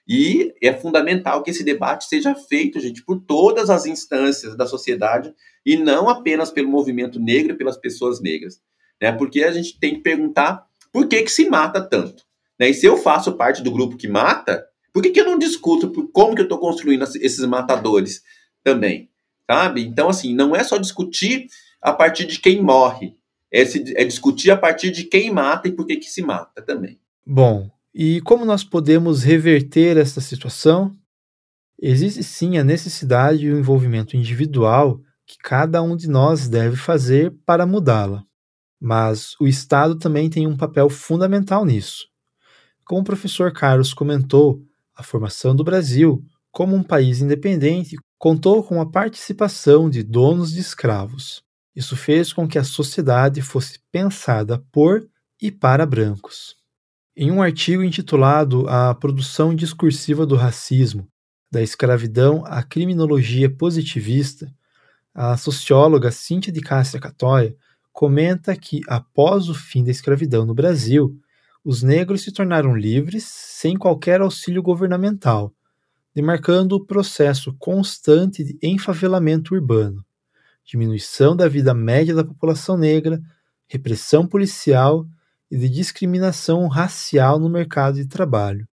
e 0.07 0.53
é 0.61 0.73
fundamental 0.73 1.41
que 1.41 1.49
esse 1.49 1.63
debate 1.63 2.05
seja 2.05 2.35
feito, 2.35 2.79
gente, 2.79 3.03
por 3.03 3.19
todas 3.21 3.69
as 3.69 3.85
instâncias 3.85 4.55
da 4.55 4.67
sociedade 4.67 5.33
e 5.65 5.77
não 5.77 6.07
apenas 6.09 6.51
pelo 6.51 6.69
movimento 6.69 7.19
negro 7.19 7.53
e 7.53 7.57
pelas 7.57 7.77
pessoas 7.77 8.21
negras, 8.21 8.61
né? 9.01 9.11
Porque 9.11 9.43
a 9.43 9.51
gente 9.51 9.79
tem 9.79 9.95
que 9.95 10.01
perguntar 10.01 10.63
por 10.91 11.07
que 11.07 11.23
que 11.23 11.31
se 11.31 11.49
mata 11.49 11.81
tanto, 11.81 12.23
né? 12.59 12.69
E 12.69 12.73
se 12.73 12.85
eu 12.85 12.97
faço 12.97 13.35
parte 13.35 13.63
do 13.63 13.71
grupo 13.71 13.97
que 13.97 14.07
mata, 14.07 14.63
por 14.93 15.01
que, 15.01 15.09
que 15.09 15.19
eu 15.19 15.25
não 15.25 15.39
discuto 15.39 15.89
por 15.89 16.09
como 16.11 16.35
que 16.35 16.41
eu 16.41 16.45
estou 16.45 16.59
construindo 16.59 17.03
esses 17.03 17.43
matadores 17.45 18.21
também? 18.63 19.09
Sabe? 19.49 19.81
Então, 19.81 20.09
assim, 20.09 20.33
não 20.33 20.55
é 20.55 20.63
só 20.63 20.77
discutir 20.77 21.47
a 21.81 21.93
partir 21.93 22.25
de 22.25 22.39
quem 22.39 22.61
morre, 22.61 23.15
é, 23.51 23.63
se, 23.65 23.93
é 23.95 24.03
discutir 24.03 24.51
a 24.51 24.57
partir 24.57 24.91
de 24.91 25.03
quem 25.03 25.31
mata 25.31 25.67
e 25.67 25.71
por 25.71 25.85
que, 25.85 25.97
que 25.97 26.09
se 26.09 26.21
mata 26.21 26.61
também. 26.61 26.99
Bom, 27.25 27.69
e 27.93 28.19
como 28.21 28.43
nós 28.43 28.63
podemos 28.63 29.23
reverter 29.23 29.97
essa 29.97 30.19
situação? 30.19 30.91
Existe 31.79 32.23
sim 32.23 32.57
a 32.57 32.63
necessidade 32.63 33.45
e 33.45 33.51
o 33.51 33.59
envolvimento 33.59 34.17
individual 34.17 34.99
que 35.25 35.37
cada 35.37 35.81
um 35.81 35.95
de 35.95 36.07
nós 36.07 36.47
deve 36.47 36.75
fazer 36.75 37.33
para 37.45 37.65
mudá-la. 37.65 38.23
Mas 38.79 39.35
o 39.39 39.47
Estado 39.47 39.97
também 39.97 40.29
tem 40.29 40.45
um 40.47 40.57
papel 40.57 40.89
fundamental 40.89 41.65
nisso. 41.65 42.07
Como 42.85 43.01
o 43.01 43.05
professor 43.05 43.51
Carlos 43.51 43.93
comentou, 43.93 44.61
a 44.95 45.03
formação 45.03 45.55
do 45.55 45.63
Brasil 45.63 46.23
como 46.55 46.73
um 46.73 46.81
país 46.81 47.19
independente 47.19 47.97
contou 48.17 48.63
com 48.63 48.79
a 48.79 48.89
participação 48.89 49.89
de 49.89 50.01
donos 50.01 50.53
de 50.53 50.61
escravos. 50.61 51.43
Isso 51.75 51.97
fez 51.97 52.31
com 52.31 52.47
que 52.47 52.57
a 52.57 52.63
sociedade 52.63 53.41
fosse 53.41 53.79
pensada 53.91 54.63
por 54.71 55.05
e 55.41 55.51
para 55.51 55.85
brancos. 55.85 56.55
Em 57.13 57.29
um 57.29 57.41
artigo 57.41 57.83
intitulado 57.83 58.69
A 58.69 58.95
Produção 58.95 59.53
Discursiva 59.53 60.25
do 60.25 60.37
Racismo, 60.37 61.09
da 61.51 61.61
Escravidão 61.61 62.41
à 62.45 62.63
Criminologia 62.63 63.49
Positivista, 63.49 64.49
a 65.13 65.35
socióloga 65.35 66.09
Cíntia 66.09 66.53
de 66.53 66.61
Cássia 66.61 67.01
Catóia 67.01 67.53
comenta 67.91 68.55
que, 68.55 68.79
após 68.87 69.49
o 69.49 69.53
fim 69.53 69.83
da 69.83 69.91
escravidão 69.91 70.45
no 70.45 70.55
Brasil, 70.55 71.19
os 71.65 71.83
negros 71.83 72.21
se 72.21 72.31
tornaram 72.31 72.77
livres 72.77 73.25
sem 73.25 73.75
qualquer 73.75 74.21
auxílio 74.21 74.63
governamental 74.63 75.53
demarcando 76.15 76.77
o 76.77 76.85
processo 76.85 77.53
constante 77.59 78.41
de 78.41 78.57
enfavelamento 78.63 79.53
urbano, 79.53 80.05
diminuição 80.63 81.35
da 81.35 81.49
vida 81.49 81.73
média 81.73 82.15
da 82.15 82.23
população 82.23 82.77
negra, 82.77 83.21
repressão 83.67 84.25
policial 84.25 85.05
e 85.51 85.57
de 85.57 85.67
discriminação 85.67 86.67
racial 86.67 87.37
no 87.37 87.49
mercado 87.49 87.95
de 87.95 88.07
trabalho. 88.07 88.65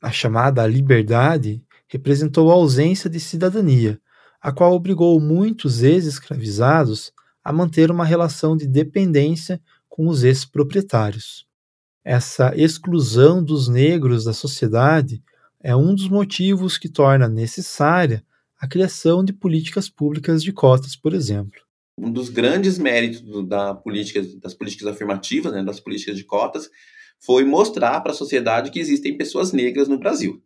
A 0.00 0.12
chamada 0.12 0.64
liberdade 0.68 1.60
representou 1.88 2.50
a 2.50 2.54
ausência 2.54 3.10
de 3.10 3.18
cidadania, 3.18 4.00
a 4.40 4.52
qual 4.52 4.72
obrigou 4.72 5.18
muitos 5.20 5.82
ex-escravizados 5.82 7.12
a 7.42 7.52
manter 7.52 7.90
uma 7.90 8.04
relação 8.04 8.56
de 8.56 8.68
dependência 8.68 9.60
com 9.88 10.06
os 10.06 10.22
ex-proprietários. 10.22 11.44
Essa 12.04 12.54
exclusão 12.54 13.42
dos 13.42 13.68
negros 13.68 14.24
da 14.24 14.32
sociedade 14.32 15.20
é 15.62 15.74
um 15.74 15.94
dos 15.94 16.08
motivos 16.08 16.78
que 16.78 16.88
torna 16.88 17.28
necessária 17.28 18.24
a 18.60 18.66
criação 18.66 19.24
de 19.24 19.32
políticas 19.32 19.88
públicas 19.88 20.42
de 20.42 20.52
cotas, 20.52 20.96
por 20.96 21.14
exemplo. 21.14 21.60
Um 21.96 22.12
dos 22.12 22.28
grandes 22.28 22.78
méritos 22.78 23.46
da 23.48 23.74
política, 23.74 24.22
das 24.40 24.54
políticas 24.54 24.86
afirmativas, 24.88 25.52
né, 25.52 25.64
das 25.64 25.80
políticas 25.80 26.16
de 26.16 26.24
cotas, 26.24 26.68
foi 27.20 27.44
mostrar 27.44 28.00
para 28.00 28.12
a 28.12 28.14
sociedade 28.14 28.70
que 28.70 28.78
existem 28.78 29.16
pessoas 29.16 29.52
negras 29.52 29.88
no 29.88 29.98
Brasil. 29.98 30.42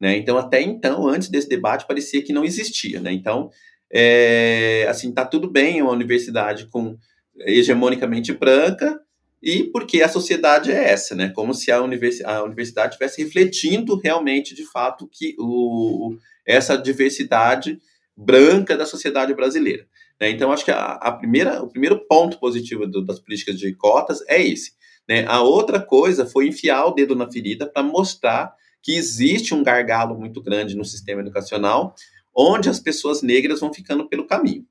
Né? 0.00 0.16
Então, 0.16 0.36
até 0.36 0.60
então, 0.60 1.06
antes 1.08 1.28
desse 1.28 1.48
debate, 1.48 1.86
parecia 1.86 2.22
que 2.22 2.32
não 2.32 2.44
existia. 2.44 3.00
Né? 3.00 3.12
Então, 3.12 3.50
é, 3.92 4.86
assim, 4.88 5.12
tá 5.12 5.24
tudo 5.24 5.50
bem 5.50 5.80
uma 5.82 5.92
universidade 5.92 6.66
com 6.66 6.96
hegemonicamente 7.40 8.32
branca, 8.32 9.00
e 9.42 9.64
porque 9.64 10.02
a 10.02 10.08
sociedade 10.08 10.72
é 10.72 10.90
essa, 10.90 11.14
né? 11.14 11.30
Como 11.34 11.54
se 11.54 11.70
a, 11.70 11.76
a 11.76 12.42
universidade 12.42 12.94
estivesse 12.94 13.22
refletindo 13.22 13.96
realmente, 13.96 14.54
de 14.54 14.64
fato, 14.64 15.08
que 15.10 15.34
o, 15.38 16.16
essa 16.44 16.76
diversidade 16.76 17.78
branca 18.16 18.76
da 18.76 18.84
sociedade 18.84 19.32
brasileira. 19.34 19.86
Né? 20.20 20.30
Então, 20.30 20.50
acho 20.50 20.64
que 20.64 20.72
a, 20.72 20.94
a, 20.94 21.12
primeira, 21.12 21.62
o 21.62 21.68
primeiro 21.68 22.04
ponto 22.06 22.38
positivo 22.40 22.86
do, 22.86 23.04
das 23.04 23.20
políticas 23.20 23.58
de 23.58 23.72
cotas 23.74 24.22
é 24.26 24.42
esse. 24.42 24.72
Né? 25.08 25.24
A 25.26 25.40
outra 25.40 25.80
coisa 25.80 26.26
foi 26.26 26.48
enfiar 26.48 26.86
o 26.86 26.92
dedo 26.92 27.14
na 27.14 27.30
ferida 27.30 27.66
para 27.66 27.82
mostrar 27.82 28.52
que 28.82 28.96
existe 28.96 29.54
um 29.54 29.62
gargalo 29.62 30.18
muito 30.18 30.42
grande 30.42 30.76
no 30.76 30.84
sistema 30.84 31.20
educacional, 31.20 31.94
onde 32.34 32.68
as 32.68 32.80
pessoas 32.80 33.22
negras 33.22 33.60
vão 33.60 33.72
ficando 33.72 34.08
pelo 34.08 34.26
caminho. 34.26 34.66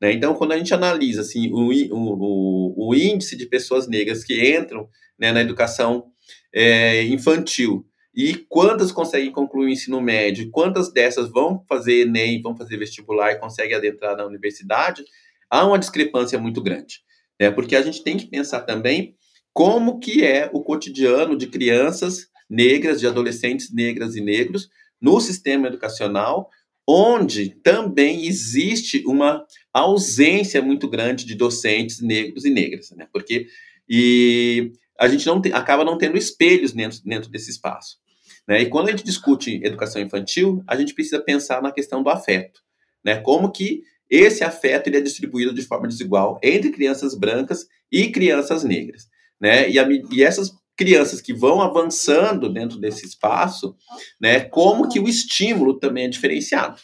Né? 0.00 0.12
Então, 0.12 0.34
quando 0.34 0.52
a 0.52 0.58
gente 0.58 0.74
analisa 0.74 1.20
assim, 1.20 1.50
o, 1.52 1.70
o, 1.92 2.88
o, 2.88 2.94
índice 2.94 3.36
de 3.36 3.46
pessoas 3.46 3.88
negras 3.88 4.24
que 4.24 4.56
entram 4.56 4.88
né, 5.18 5.32
na 5.32 5.40
educação 5.40 6.06
é, 6.52 7.02
infantil 7.04 7.86
e 8.14 8.34
quantas 8.48 8.92
conseguem 8.92 9.32
concluir 9.32 9.66
o 9.66 9.70
ensino 9.70 10.00
médio, 10.00 10.50
quantas 10.50 10.92
dessas 10.92 11.30
vão 11.30 11.64
fazer 11.68 12.02
Enem, 12.02 12.40
vão 12.42 12.56
fazer 12.56 12.76
vestibular 12.76 13.32
e 13.32 13.38
conseguem 13.38 13.76
adentrar 13.76 14.16
na 14.16 14.24
universidade, 14.24 15.04
há 15.50 15.66
uma 15.66 15.78
discrepância 15.78 16.38
muito 16.38 16.62
grande. 16.62 17.00
Né? 17.40 17.50
Porque 17.50 17.74
a 17.74 17.82
gente 17.82 18.02
tem 18.02 18.16
que 18.16 18.26
pensar 18.26 18.60
também 18.60 19.16
como 19.52 19.98
que 19.98 20.24
é 20.24 20.50
o 20.52 20.62
cotidiano 20.62 21.36
de 21.36 21.46
crianças 21.46 22.28
negras, 22.48 23.00
de 23.00 23.06
adolescentes 23.06 23.72
negras 23.72 24.16
e 24.16 24.20
negros 24.20 24.68
no 25.00 25.20
sistema 25.20 25.68
educacional, 25.68 26.48
onde 26.86 27.50
também 27.62 28.26
existe 28.26 29.02
uma 29.06 29.44
ausência 29.72 30.60
muito 30.60 30.88
grande 30.88 31.24
de 31.24 31.34
docentes 31.34 32.00
negros 32.00 32.44
e 32.44 32.50
negras, 32.50 32.90
né? 32.90 33.08
Porque 33.12 33.46
e 33.88 34.72
a 34.98 35.08
gente 35.08 35.26
não 35.26 35.40
acaba 35.52 35.84
não 35.84 35.98
tendo 35.98 36.16
espelhos 36.16 36.72
dentro, 36.72 37.00
dentro 37.04 37.30
desse 37.30 37.50
espaço. 37.50 37.98
Né? 38.46 38.62
E 38.62 38.66
quando 38.66 38.88
a 38.88 38.90
gente 38.90 39.04
discute 39.04 39.60
educação 39.64 40.00
infantil, 40.00 40.62
a 40.66 40.76
gente 40.76 40.94
precisa 40.94 41.20
pensar 41.20 41.62
na 41.62 41.72
questão 41.72 42.02
do 42.02 42.10
afeto. 42.10 42.60
Né? 43.04 43.16
Como 43.16 43.50
que 43.50 43.82
esse 44.08 44.44
afeto 44.44 44.86
ele 44.86 44.98
é 44.98 45.00
distribuído 45.00 45.54
de 45.54 45.62
forma 45.62 45.88
desigual 45.88 46.38
entre 46.42 46.70
crianças 46.70 47.14
brancas 47.14 47.66
e 47.90 48.10
crianças 48.10 48.62
negras, 48.62 49.08
né? 49.40 49.68
E, 49.68 49.78
a, 49.78 49.86
e 50.12 50.22
essas 50.22 50.52
crianças 50.76 51.20
que 51.20 51.32
vão 51.32 51.60
avançando 51.60 52.52
dentro 52.52 52.78
desse 52.78 53.06
espaço, 53.06 53.76
né? 54.20 54.40
Como 54.40 54.88
que 54.88 54.98
o 54.98 55.08
estímulo 55.08 55.78
também 55.78 56.06
é 56.06 56.08
diferenciado, 56.08 56.80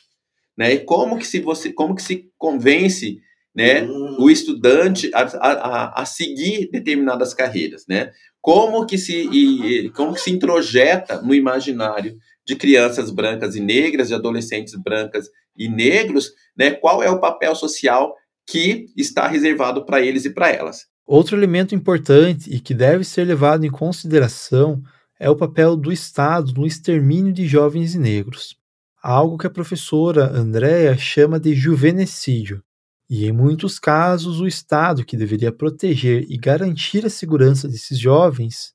né? 0.57 0.75
E 0.75 0.81
como 0.81 1.19
que 1.19 1.27
se 1.27 1.41
você, 1.41 1.73
como 1.73 1.95
que 1.95 2.03
se 2.03 2.31
convence 2.39 3.21
né, 3.55 3.83
o 4.19 4.31
estudante 4.31 5.11
a, 5.13 5.23
a, 5.23 6.03
a, 6.03 6.07
seguir 6.07 6.71
determinadas 6.71 7.35
carreiras, 7.35 7.85
né? 7.89 8.13
Como 8.41 8.87
que 8.87 8.97
se 8.97 9.29
e, 9.29 9.91
como 9.91 10.15
que 10.15 10.21
se 10.21 10.31
introjeta 10.31 11.21
no 11.21 11.35
imaginário 11.35 12.17
de 12.47 12.57
crianças 12.57 13.11
brancas 13.11 13.57
e 13.57 13.61
negras, 13.61 14.09
de 14.09 14.15
adolescentes 14.15 14.75
brancas 14.75 15.29
e 15.57 15.69
negros, 15.69 16.33
né? 16.57 16.71
Qual 16.71 17.03
é 17.03 17.11
o 17.11 17.21
papel 17.21 17.55
social 17.55 18.15
que 18.47 18.87
está 18.97 19.27
reservado 19.27 19.85
para 19.85 20.01
eles 20.01 20.25
e 20.25 20.31
para 20.33 20.51
elas? 20.51 20.90
Outro 21.13 21.37
elemento 21.37 21.75
importante 21.75 22.49
e 22.55 22.61
que 22.61 22.73
deve 22.73 23.03
ser 23.03 23.25
levado 23.25 23.67
em 23.67 23.71
consideração 23.71 24.81
é 25.19 25.29
o 25.29 25.35
papel 25.35 25.77
do 25.77 25.91
Estado 25.91 26.55
no 26.55 26.65
extermínio 26.65 27.33
de 27.33 27.49
jovens 27.49 27.97
e 27.97 27.99
negros, 27.99 28.57
algo 29.03 29.37
que 29.37 29.45
a 29.45 29.51
professora 29.51 30.31
Andrea 30.31 30.97
chama 30.97 31.41
de 31.41 31.53
juvenescídio. 31.53 32.63
E 33.09 33.27
em 33.27 33.33
muitos 33.33 33.81
casos, 33.81 34.41
o 34.41 34.47
Estado, 34.47 35.05
que 35.05 35.17
deveria 35.17 35.51
proteger 35.51 36.27
e 36.31 36.39
garantir 36.39 37.05
a 37.05 37.11
segurança 37.11 37.67
desses 37.67 37.99
jovens, 37.99 38.73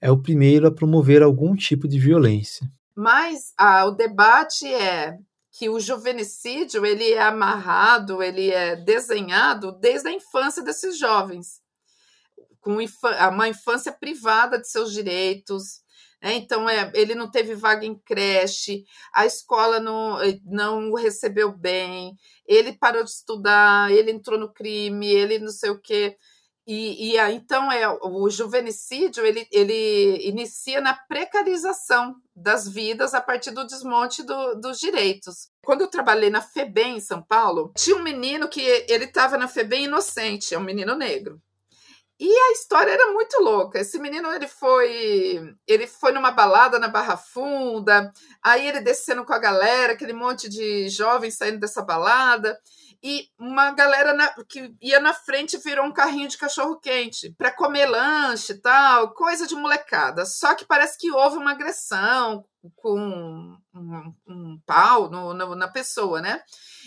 é 0.00 0.08
o 0.08 0.22
primeiro 0.22 0.68
a 0.68 0.72
promover 0.72 1.20
algum 1.20 1.56
tipo 1.56 1.88
de 1.88 1.98
violência. 1.98 2.64
Mas 2.94 3.52
ah, 3.58 3.86
o 3.86 3.90
debate 3.90 4.72
é 4.72 5.18
que 5.50 5.68
o 5.68 5.80
juvenicídio 5.80 6.86
ele 6.86 7.10
é 7.10 7.22
amarrado, 7.22 8.22
ele 8.22 8.50
é 8.52 8.76
desenhado 8.76 9.72
desde 9.80 10.08
a 10.08 10.12
infância 10.12 10.62
desses 10.62 10.96
jovens, 10.96 11.60
com 12.62 12.78
uma 13.30 13.48
infância 13.48 13.92
privada 13.92 14.58
de 14.58 14.68
seus 14.68 14.92
direitos, 14.92 15.82
né? 16.22 16.34
Então, 16.34 16.68
é, 16.68 16.90
ele 16.94 17.14
não 17.14 17.28
teve 17.28 17.54
vaga 17.54 17.84
em 17.84 17.98
creche, 17.98 18.84
a 19.12 19.26
escola 19.26 19.80
não, 19.80 20.22
eh, 20.22 20.38
não 20.44 20.90
o 20.90 20.94
recebeu 20.94 21.52
bem, 21.52 22.14
ele 22.46 22.72
parou 22.72 23.02
de 23.02 23.10
estudar, 23.10 23.90
ele 23.90 24.12
entrou 24.12 24.38
no 24.38 24.52
crime, 24.52 25.06
ele 25.06 25.40
não 25.40 25.50
sei 25.50 25.70
o 25.70 25.80
quê. 25.80 26.16
E, 26.64 27.16
e 27.16 27.18
então 27.32 27.72
é 27.72 27.88
o 27.88 28.30
juvenicídio 28.30 29.26
ele, 29.26 29.48
ele 29.50 30.28
inicia 30.28 30.80
na 30.80 30.94
precarização 30.94 32.14
das 32.36 32.68
vidas 32.68 33.14
a 33.14 33.20
partir 33.20 33.50
do 33.50 33.66
desmonte 33.66 34.22
do, 34.22 34.54
dos 34.54 34.78
direitos. 34.78 35.48
Quando 35.64 35.80
eu 35.80 35.90
trabalhei 35.90 36.30
na 36.30 36.40
FEBEM 36.40 36.98
em 36.98 37.00
São 37.00 37.20
Paulo, 37.20 37.72
tinha 37.76 37.96
um 37.96 38.02
menino 38.02 38.48
que 38.48 38.60
ele 38.60 39.06
estava 39.06 39.36
na 39.36 39.48
FEBEM 39.48 39.86
inocente, 39.86 40.54
é 40.54 40.58
um 40.58 40.62
menino 40.62 40.94
negro. 40.94 41.42
E 42.24 42.32
a 42.32 42.52
história 42.52 42.92
era 42.92 43.10
muito 43.10 43.42
louca. 43.42 43.80
Esse 43.80 43.98
menino 43.98 44.32
ele 44.32 44.46
foi, 44.46 45.56
ele 45.66 45.88
foi 45.88 46.12
numa 46.12 46.30
balada 46.30 46.78
na 46.78 46.86
Barra 46.86 47.16
Funda, 47.16 48.12
aí 48.40 48.68
ele 48.68 48.80
descendo 48.80 49.24
com 49.24 49.32
a 49.32 49.40
galera, 49.40 49.94
aquele 49.94 50.12
monte 50.12 50.48
de 50.48 50.88
jovens 50.88 51.36
saindo 51.36 51.58
dessa 51.58 51.82
balada, 51.82 52.56
e 53.02 53.26
uma 53.36 53.72
galera 53.72 54.14
na, 54.14 54.32
que 54.48 54.72
ia 54.80 55.00
na 55.00 55.12
frente 55.12 55.58
virou 55.58 55.84
um 55.84 55.92
carrinho 55.92 56.28
de 56.28 56.38
cachorro 56.38 56.78
quente 56.78 57.34
para 57.36 57.50
comer 57.50 57.86
lanche, 57.86 58.54
tal, 58.54 59.12
coisa 59.14 59.44
de 59.44 59.56
molecada. 59.56 60.24
Só 60.24 60.54
que 60.54 60.64
parece 60.64 60.96
que 60.98 61.10
houve 61.10 61.38
uma 61.38 61.50
agressão 61.50 62.44
com 62.76 63.00
um, 63.00 63.58
um, 63.74 64.14
um 64.28 64.60
pau 64.64 65.10
no, 65.10 65.34
no, 65.34 65.56
na 65.56 65.66
pessoa, 65.66 66.20
né? 66.20 66.40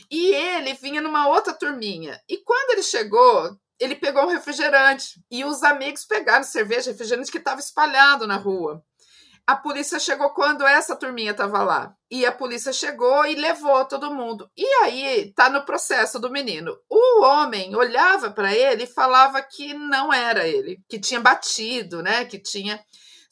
E 0.10 0.34
ele 0.34 0.74
vinha 0.76 1.02
numa 1.02 1.28
outra 1.28 1.52
turminha. 1.52 2.22
E 2.30 2.38
quando 2.38 2.70
ele 2.70 2.84
chegou, 2.84 3.54
ele 3.80 3.96
pegou 3.96 4.24
um 4.24 4.30
refrigerante 4.30 5.24
e 5.30 5.44
os 5.44 5.64
amigos 5.64 6.06
pegaram 6.06 6.44
cerveja, 6.44 6.92
refrigerante 6.92 7.32
que 7.32 7.38
estava 7.38 7.60
espalhado 7.60 8.26
na 8.26 8.38
rua. 8.38 8.84
A 9.48 9.56
polícia 9.56 10.00
chegou 10.00 10.32
quando 10.32 10.66
essa 10.66 10.96
turminha 10.96 11.30
estava 11.30 11.62
lá. 11.62 11.96
E 12.10 12.26
a 12.26 12.32
polícia 12.32 12.74
chegou 12.74 13.26
e 13.28 13.36
levou 13.36 13.86
todo 13.86 14.14
mundo. 14.14 14.50
E 14.58 14.66
aí 14.84 15.32
tá 15.36 15.50
no 15.50 15.64
processo 15.64 16.20
do 16.20 16.32
menino. 16.32 16.76
O 16.90 17.24
homem 17.24 17.76
olhava 17.76 18.32
para 18.32 18.56
ele 18.56 18.86
e 18.86 18.88
falava 18.88 19.40
que 19.44 19.74
não 19.76 20.12
era 20.12 20.48
ele, 20.48 20.82
que 20.90 21.00
tinha 21.00 21.20
batido, 21.20 22.02
né? 22.02 22.26
Que 22.26 22.40
tinha 22.40 22.84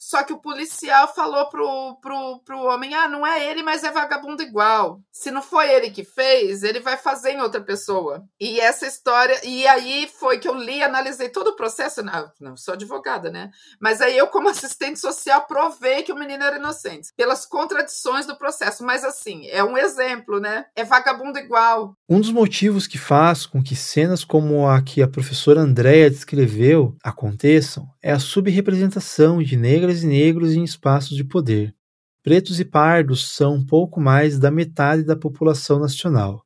só 0.06 0.22
que 0.22 0.34
o 0.34 0.38
policial 0.38 1.14
falou 1.14 1.48
pro, 1.48 1.96
pro, 2.02 2.38
pro 2.44 2.62
homem: 2.64 2.92
ah, 2.92 3.08
não 3.08 3.26
é 3.26 3.50
ele, 3.50 3.62
mas 3.62 3.82
é 3.82 3.90
vagabundo 3.90 4.42
igual. 4.42 5.00
Se 5.10 5.30
não 5.30 5.40
foi 5.40 5.70
ele 5.72 5.90
que 5.90 6.04
fez, 6.04 6.62
ele 6.62 6.78
vai 6.78 6.98
fazer 6.98 7.30
em 7.30 7.40
outra 7.40 7.62
pessoa. 7.62 8.22
E 8.38 8.60
essa 8.60 8.86
história. 8.86 9.40
E 9.42 9.66
aí 9.66 10.06
foi 10.20 10.38
que 10.38 10.46
eu 10.46 10.52
li, 10.52 10.82
analisei 10.82 11.30
todo 11.30 11.48
o 11.48 11.56
processo. 11.56 12.02
Não, 12.02 12.30
não 12.38 12.54
sou 12.54 12.74
advogada, 12.74 13.30
né? 13.30 13.50
Mas 13.80 14.02
aí 14.02 14.14
eu, 14.18 14.26
como 14.26 14.50
assistente 14.50 15.00
social, 15.00 15.46
provei 15.46 16.02
que 16.02 16.12
o 16.12 16.18
menino 16.18 16.44
era 16.44 16.58
inocente. 16.58 17.08
Pelas 17.16 17.46
contradições 17.46 18.26
do 18.26 18.36
processo. 18.36 18.84
Mas 18.84 19.04
assim, 19.04 19.46
é 19.46 19.64
um 19.64 19.78
exemplo, 19.78 20.38
né? 20.38 20.66
É 20.76 20.84
vagabundo 20.84 21.38
igual. 21.38 21.96
Um 22.06 22.20
dos 22.20 22.30
motivos 22.30 22.86
que 22.86 22.98
faz 22.98 23.46
com 23.46 23.62
que 23.62 23.74
cenas 23.74 24.22
como 24.22 24.68
a 24.68 24.82
que 24.82 25.00
a 25.00 25.08
professora 25.08 25.62
Andréa 25.62 26.10
descreveu 26.10 26.94
aconteçam 27.02 27.88
é 28.02 28.12
a 28.12 28.18
subrepresentação 28.18 29.42
de 29.42 29.56
negras 29.56 29.93
e 30.02 30.06
negros 30.06 30.54
em 30.54 30.64
espaços 30.64 31.16
de 31.16 31.24
poder. 31.24 31.74
Pretos 32.22 32.58
e 32.58 32.64
pardos 32.64 33.28
são 33.28 33.64
pouco 33.64 34.00
mais 34.00 34.38
da 34.38 34.50
metade 34.50 35.04
da 35.04 35.14
população 35.14 35.78
nacional, 35.78 36.42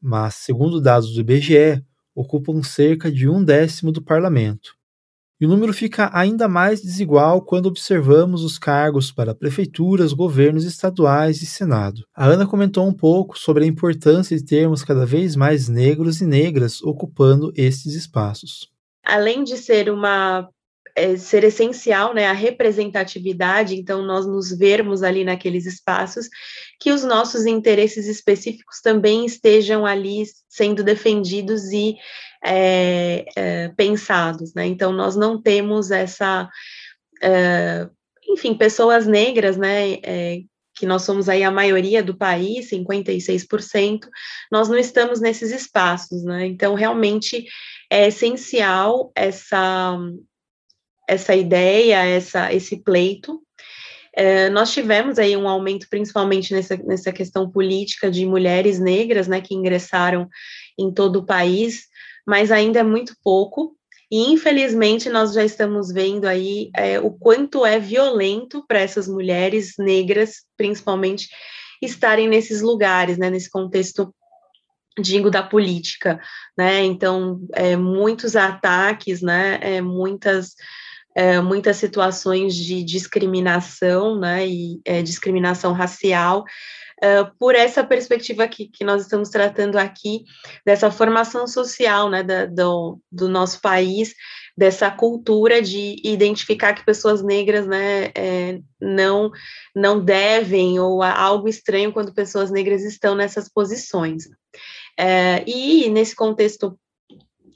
mas, 0.00 0.36
segundo 0.36 0.80
dados 0.80 1.12
do 1.12 1.20
IBGE, 1.20 1.84
ocupam 2.14 2.62
cerca 2.62 3.12
de 3.12 3.28
um 3.28 3.44
décimo 3.44 3.92
do 3.92 4.02
parlamento. 4.02 4.78
E 5.40 5.46
o 5.46 5.48
número 5.48 5.72
fica 5.72 6.10
ainda 6.12 6.48
mais 6.48 6.82
desigual 6.82 7.42
quando 7.42 7.66
observamos 7.66 8.42
os 8.42 8.58
cargos 8.58 9.12
para 9.12 9.36
prefeituras, 9.36 10.12
governos 10.12 10.64
estaduais 10.64 11.42
e 11.42 11.46
Senado. 11.46 12.02
A 12.12 12.26
Ana 12.26 12.44
comentou 12.44 12.88
um 12.88 12.92
pouco 12.92 13.38
sobre 13.38 13.62
a 13.62 13.66
importância 13.66 14.36
de 14.36 14.44
termos 14.44 14.82
cada 14.82 15.06
vez 15.06 15.36
mais 15.36 15.68
negros 15.68 16.20
e 16.20 16.26
negras 16.26 16.82
ocupando 16.82 17.52
estes 17.54 17.94
espaços. 17.94 18.68
Além 19.04 19.44
de 19.44 19.56
ser 19.56 19.88
uma 19.90 20.48
é, 20.98 21.16
ser 21.16 21.44
essencial, 21.44 22.12
né, 22.12 22.26
a 22.26 22.32
representatividade, 22.32 23.76
então 23.76 24.02
nós 24.02 24.26
nos 24.26 24.50
vermos 24.50 25.04
ali 25.04 25.24
naqueles 25.24 25.64
espaços, 25.64 26.28
que 26.80 26.90
os 26.90 27.04
nossos 27.04 27.46
interesses 27.46 28.08
específicos 28.08 28.80
também 28.82 29.24
estejam 29.24 29.86
ali 29.86 30.24
sendo 30.48 30.82
defendidos 30.82 31.72
e 31.72 31.96
é, 32.44 33.24
é, 33.36 33.68
pensados, 33.76 34.52
né, 34.54 34.66
então 34.66 34.92
nós 34.92 35.14
não 35.14 35.40
temos 35.40 35.92
essa, 35.92 36.48
é, 37.22 37.88
enfim, 38.28 38.54
pessoas 38.54 39.06
negras, 39.06 39.56
né, 39.56 39.98
é, 40.02 40.40
que 40.74 40.86
nós 40.86 41.02
somos 41.02 41.28
aí 41.28 41.42
a 41.42 41.50
maioria 41.50 42.02
do 42.02 42.16
país, 42.16 42.70
56%, 42.70 44.08
nós 44.50 44.68
não 44.68 44.78
estamos 44.78 45.20
nesses 45.20 45.50
espaços, 45.50 46.22
né? 46.22 46.46
Então, 46.46 46.74
realmente 46.74 47.44
é 47.90 48.06
essencial 48.06 49.10
essa 49.16 49.98
essa 51.08 51.34
ideia, 51.34 52.04
essa, 52.04 52.52
esse 52.52 52.82
pleito. 52.82 53.40
É, 54.14 54.50
nós 54.50 54.72
tivemos 54.72 55.18
aí 55.18 55.36
um 55.36 55.48
aumento, 55.48 55.86
principalmente 55.88 56.52
nessa, 56.52 56.76
nessa 56.76 57.12
questão 57.12 57.50
política 57.50 58.10
de 58.10 58.26
mulheres 58.26 58.78
negras, 58.78 59.26
né, 59.26 59.40
que 59.40 59.54
ingressaram 59.54 60.28
em 60.78 60.92
todo 60.92 61.20
o 61.20 61.26
país, 61.26 61.84
mas 62.26 62.52
ainda 62.52 62.80
é 62.80 62.82
muito 62.82 63.14
pouco. 63.22 63.76
E 64.10 64.32
infelizmente 64.32 65.08
nós 65.08 65.34
já 65.34 65.44
estamos 65.44 65.92
vendo 65.92 66.26
aí 66.26 66.70
é, 66.74 66.98
o 66.98 67.10
quanto 67.10 67.64
é 67.64 67.78
violento 67.78 68.64
para 68.66 68.80
essas 68.80 69.06
mulheres 69.06 69.74
negras, 69.78 70.44
principalmente, 70.56 71.28
estarem 71.80 72.28
nesses 72.28 72.60
lugares, 72.60 73.18
né, 73.18 73.30
nesse 73.30 73.50
contexto 73.50 74.12
digo 75.00 75.30
da 75.30 75.42
política, 75.42 76.20
né? 76.56 76.84
Então, 76.84 77.40
é, 77.54 77.76
muitos 77.76 78.34
ataques, 78.34 79.22
né? 79.22 79.58
É, 79.62 79.80
muitas 79.80 80.54
é, 81.18 81.40
muitas 81.40 81.76
situações 81.78 82.54
de 82.54 82.84
discriminação, 82.84 84.16
né, 84.20 84.46
e 84.46 84.80
é, 84.84 85.02
discriminação 85.02 85.72
racial, 85.72 86.44
é, 87.02 87.24
por 87.36 87.56
essa 87.56 87.82
perspectiva 87.82 88.46
que, 88.46 88.68
que 88.68 88.84
nós 88.84 89.02
estamos 89.02 89.28
tratando 89.28 89.78
aqui, 89.78 90.22
dessa 90.64 90.92
formação 90.92 91.48
social, 91.48 92.08
né, 92.08 92.22
da, 92.22 92.46
do, 92.46 93.00
do 93.10 93.28
nosso 93.28 93.60
país, 93.60 94.14
dessa 94.56 94.92
cultura 94.92 95.60
de 95.60 95.96
identificar 96.04 96.72
que 96.72 96.84
pessoas 96.84 97.20
negras, 97.20 97.66
né, 97.66 98.12
é, 98.14 98.60
não, 98.80 99.32
não 99.74 99.98
devem, 99.98 100.78
ou 100.78 101.02
há 101.02 101.18
algo 101.18 101.48
estranho 101.48 101.92
quando 101.92 102.14
pessoas 102.14 102.48
negras 102.48 102.84
estão 102.84 103.16
nessas 103.16 103.48
posições. 103.48 104.22
É, 104.96 105.42
e 105.48 105.90
nesse 105.90 106.14
contexto 106.14 106.78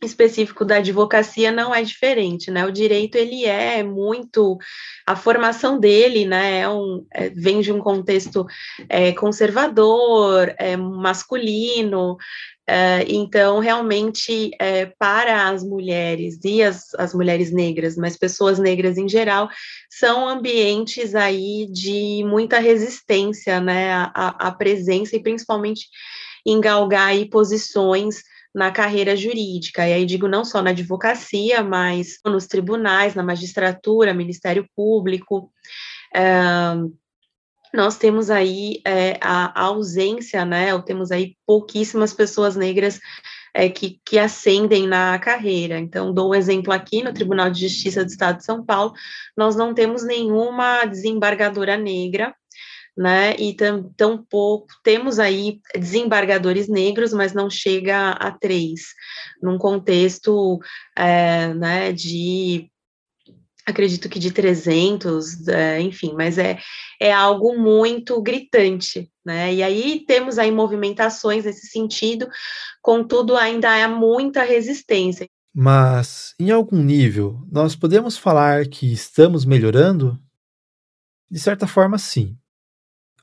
específico 0.06 0.64
da 0.64 0.76
advocacia 0.76 1.52
não 1.52 1.74
é 1.74 1.82
diferente, 1.82 2.50
né? 2.50 2.64
O 2.66 2.72
direito 2.72 3.16
ele 3.16 3.44
é 3.44 3.82
muito 3.82 4.58
a 5.06 5.16
formação 5.16 5.78
dele, 5.78 6.24
né? 6.24 6.60
É 6.60 6.68
um, 6.68 7.04
é, 7.12 7.30
vem 7.30 7.60
de 7.60 7.72
um 7.72 7.78
contexto 7.78 8.46
é, 8.88 9.12
conservador, 9.12 10.54
é, 10.58 10.76
masculino. 10.76 12.16
É, 12.66 13.04
então, 13.08 13.58
realmente, 13.58 14.50
é, 14.58 14.86
para 14.86 15.48
as 15.48 15.64
mulheres 15.64 16.38
e 16.44 16.62
as, 16.62 16.94
as 16.94 17.12
mulheres 17.12 17.52
negras, 17.52 17.96
mas 17.96 18.16
pessoas 18.16 18.58
negras 18.58 18.96
em 18.96 19.08
geral, 19.08 19.48
são 19.90 20.28
ambientes 20.28 21.14
aí 21.14 21.66
de 21.70 22.24
muita 22.24 22.58
resistência, 22.58 23.60
né? 23.60 23.92
A, 24.14 24.50
presença 24.52 25.16
e 25.16 25.22
principalmente 25.22 25.86
em 26.46 26.60
galgar 26.60 27.08
aí 27.08 27.28
posições 27.28 28.22
na 28.54 28.70
carreira 28.70 29.16
jurídica. 29.16 29.86
E 29.86 29.92
aí 29.92 30.06
digo 30.06 30.28
não 30.28 30.44
só 30.44 30.62
na 30.62 30.70
advocacia, 30.70 31.62
mas 31.62 32.18
nos 32.24 32.46
tribunais, 32.46 33.14
na 33.14 33.22
magistratura, 33.22 34.14
Ministério 34.14 34.68
Público. 34.76 35.50
É, 36.14 36.74
nós 37.72 37.96
temos 37.96 38.30
aí 38.30 38.82
é, 38.86 39.18
a, 39.20 39.60
a, 39.60 39.64
ausência, 39.64 40.44
né? 40.44 40.74
Ou 40.74 40.82
temos 40.82 41.10
aí 41.10 41.36
pouquíssimas 41.46 42.12
pessoas 42.12 42.54
negras 42.54 43.00
é, 43.54 43.68
que, 43.68 44.00
que 44.04 44.18
ascendem 44.18 44.86
na 44.86 45.18
carreira. 45.18 45.78
Então, 45.78 46.12
dou 46.12 46.30
um 46.30 46.34
exemplo 46.34 46.72
aqui 46.72 47.02
no 47.02 47.14
Tribunal 47.14 47.50
de 47.50 47.60
Justiça 47.66 48.04
do 48.04 48.10
Estado 48.10 48.38
de 48.38 48.44
São 48.44 48.64
Paulo, 48.64 48.92
nós 49.36 49.56
não 49.56 49.74
temos 49.74 50.04
nenhuma 50.04 50.84
desembargadora 50.84 51.76
negra 51.76 52.34
né? 52.96 53.34
E 53.36 53.54
tam, 53.54 53.90
tampouco 53.96 54.68
temos 54.82 55.18
aí 55.18 55.60
desembargadores 55.74 56.68
negros, 56.68 57.12
mas 57.12 57.32
não 57.32 57.48
chega 57.48 58.10
a 58.10 58.30
três, 58.30 58.82
num 59.42 59.58
contexto 59.58 60.58
é, 60.96 61.54
né, 61.54 61.92
de 61.92 62.70
acredito 63.64 64.08
que 64.08 64.18
de 64.18 64.32
300, 64.32 65.46
é, 65.48 65.80
enfim, 65.80 66.14
mas 66.16 66.36
é, 66.36 66.58
é 67.00 67.12
algo 67.12 67.56
muito 67.56 68.20
gritante, 68.20 69.08
né? 69.24 69.54
E 69.54 69.62
aí 69.62 70.04
temos 70.06 70.38
aí 70.38 70.50
movimentações 70.50 71.44
nesse 71.44 71.68
sentido, 71.68 72.28
contudo 72.80 73.36
ainda 73.36 73.70
há 73.72 73.88
muita 73.88 74.42
resistência. 74.42 75.28
Mas, 75.54 76.34
em 76.40 76.50
algum 76.50 76.82
nível, 76.82 77.40
nós 77.50 77.76
podemos 77.76 78.16
falar 78.16 78.66
que 78.66 78.92
estamos 78.92 79.44
melhorando? 79.44 80.18
De 81.30 81.38
certa 81.38 81.66
forma, 81.66 81.98
sim. 81.98 82.36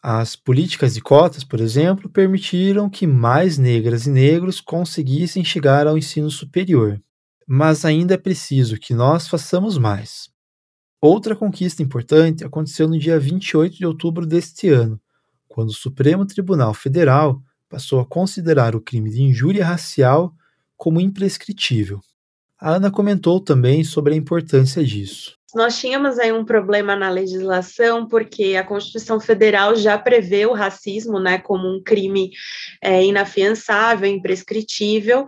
As 0.01 0.33
políticas 0.33 0.93
de 0.93 1.01
cotas, 1.01 1.43
por 1.43 1.59
exemplo, 1.59 2.09
permitiram 2.09 2.89
que 2.89 3.05
mais 3.05 3.57
negras 3.57 4.07
e 4.07 4.09
negros 4.09 4.61
conseguissem 4.61 5.43
chegar 5.43 5.87
ao 5.87 5.97
ensino 5.97 6.31
superior. 6.31 7.01
Mas 7.45 7.83
ainda 7.83 8.13
é 8.13 8.17
preciso 8.17 8.77
que 8.77 8.93
nós 8.93 9.27
façamos 9.27 9.77
mais. 9.77 10.29
Outra 11.01 11.35
conquista 11.35 11.83
importante 11.83 12.45
aconteceu 12.45 12.87
no 12.87 12.97
dia 12.97 13.19
28 13.19 13.77
de 13.77 13.85
outubro 13.85 14.25
deste 14.25 14.69
ano, 14.69 14.99
quando 15.47 15.69
o 15.69 15.73
Supremo 15.73 16.25
Tribunal 16.25 16.73
Federal 16.73 17.41
passou 17.67 17.99
a 17.99 18.05
considerar 18.05 18.75
o 18.75 18.81
crime 18.81 19.09
de 19.09 19.21
injúria 19.21 19.65
racial 19.65 20.33
como 20.77 21.01
imprescritível. 21.01 21.99
A 22.59 22.71
Ana 22.71 22.91
comentou 22.91 23.39
também 23.39 23.83
sobre 23.83 24.13
a 24.13 24.17
importância 24.17 24.83
disso. 24.83 25.33
Nós 25.55 25.79
tínhamos 25.79 26.19
aí 26.19 26.31
um 26.31 26.45
problema 26.45 26.95
na 26.95 27.09
legislação, 27.09 28.07
porque 28.07 28.55
a 28.55 28.63
Constituição 28.63 29.19
Federal 29.19 29.75
já 29.75 29.97
prevê 29.97 30.45
o 30.45 30.53
racismo 30.53 31.19
né, 31.19 31.39
como 31.39 31.67
um 31.67 31.81
crime 31.81 32.29
é, 32.83 33.03
inafiançável, 33.03 34.07
imprescritível, 34.07 35.25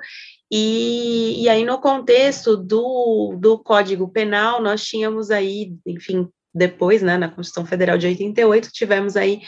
e, 0.53 1.43
e, 1.43 1.47
aí, 1.47 1.63
no 1.63 1.79
contexto 1.79 2.57
do, 2.57 3.37
do 3.39 3.57
Código 3.57 4.09
Penal, 4.09 4.61
nós 4.61 4.83
tínhamos 4.83 5.31
aí, 5.31 5.73
enfim, 5.87 6.27
depois, 6.53 7.01
né, 7.01 7.17
na 7.17 7.29
Constituição 7.29 7.65
Federal 7.65 7.97
de 7.97 8.07
88, 8.07 8.69
tivemos 8.69 9.15
aí 9.15 9.39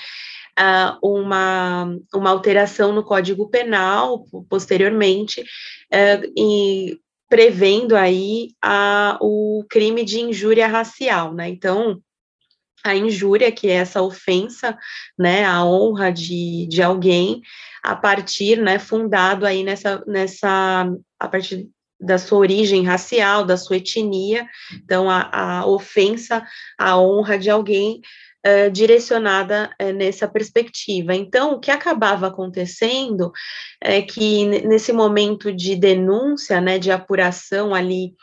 uh, 0.57 0.97
uma, 1.05 1.93
uma 2.13 2.29
alteração 2.29 2.93
no 2.93 3.03
Código 3.03 3.49
Penal, 3.49 4.23
posteriormente, 4.49 5.41
uh, 5.41 6.31
e 6.37 6.97
prevendo 7.33 7.95
aí 7.95 8.51
a, 8.61 9.17
o 9.19 9.65
crime 9.67 10.05
de 10.05 10.19
injúria 10.19 10.67
racial, 10.67 11.33
né? 11.33 11.49
Então, 11.49 11.99
a 12.83 12.95
injúria, 12.95 13.51
que 13.51 13.67
é 13.67 13.73
essa 13.73 14.03
ofensa, 14.03 14.77
né, 15.17 15.43
a 15.43 15.65
honra 15.65 16.11
de, 16.11 16.67
de 16.67 16.83
alguém, 16.83 17.41
a 17.83 17.95
partir, 17.95 18.61
né, 18.61 18.77
fundado 18.77 19.47
aí 19.47 19.63
nessa, 19.63 20.03
nessa, 20.05 20.87
a 21.19 21.27
partir 21.27 21.67
da 21.99 22.19
sua 22.19 22.37
origem 22.37 22.85
racial, 22.85 23.43
da 23.43 23.57
sua 23.57 23.77
etnia, 23.77 24.47
então 24.75 25.09
a, 25.09 25.31
a 25.31 25.65
ofensa 25.65 26.45
à 26.77 26.99
honra 26.99 27.39
de 27.39 27.49
alguém 27.49 27.99
uh, 28.45 28.71
direcionada 28.71 29.69
uh, 29.81 29.93
nessa 29.93 30.27
perspectiva. 30.27 31.15
Então, 31.15 31.53
o 31.53 31.59
que 31.59 31.71
acabava 31.71 32.27
acontecendo 32.27 33.31
é 33.81 34.01
que 34.01 34.45
nesse 34.45 34.91
momento 34.91 35.51
de 35.51 35.75
denúncia, 35.75 36.59
né, 36.61 36.77
de 36.79 36.91
apuração 36.91 37.73
ali 37.73 38.13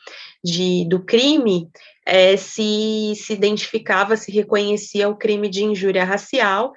de, 0.42 0.86
do 0.88 1.04
crime, 1.04 1.68
é, 2.06 2.36
se, 2.36 3.12
se 3.16 3.32
identificava, 3.32 4.16
se 4.16 4.32
reconhecia 4.32 5.08
o 5.08 5.16
crime 5.16 5.48
de 5.48 5.64
injúria 5.64 6.04
racial, 6.04 6.72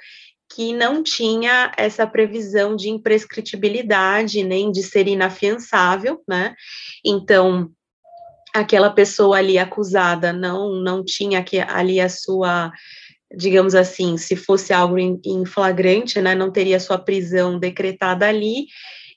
que 0.54 0.74
não 0.74 1.02
tinha 1.02 1.72
essa 1.78 2.06
previsão 2.06 2.76
de 2.76 2.90
imprescritibilidade, 2.90 4.44
nem 4.44 4.72
de 4.72 4.84
ser 4.84 5.08
inafiançável, 5.08 6.22
né? 6.28 6.54
Então, 7.04 7.72
aquela 8.54 8.92
pessoa 8.92 9.38
ali 9.38 9.58
acusada 9.58 10.32
não, 10.32 10.76
não 10.76 11.04
tinha 11.04 11.44
que, 11.44 11.60
ali 11.60 12.00
a 12.00 12.08
sua 12.08 12.72
digamos 13.36 13.76
assim, 13.76 14.18
se 14.18 14.36
fosse 14.36 14.74
algo 14.74 14.98
em, 14.98 15.46
flagrante, 15.46 16.22
né, 16.22 16.36
não 16.36 16.52
teria 16.52 16.80
sua 16.80 16.98
prisão 16.98 17.60
decretada 17.60 18.28
ali, 18.28 18.68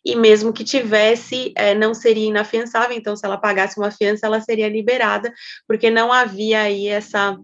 e 0.05 0.15
mesmo 0.15 0.53
que 0.53 0.63
tivesse, 0.63 1.53
é, 1.57 1.75
não 1.75 1.93
seria 1.93 2.29
inafiançável, 2.29 2.97
então 2.97 3.17
se 3.17 3.27
ela 3.27 3.37
pagasse 3.37 3.79
uma 3.79 3.91
fiança, 3.91 4.27
ela 4.27 4.41
seria 4.41 4.69
liberada, 4.69 5.33
porque 5.67 5.91
não 5.91 6.13
havia 6.13 6.61
aí 6.61 6.87
essa 6.87 7.37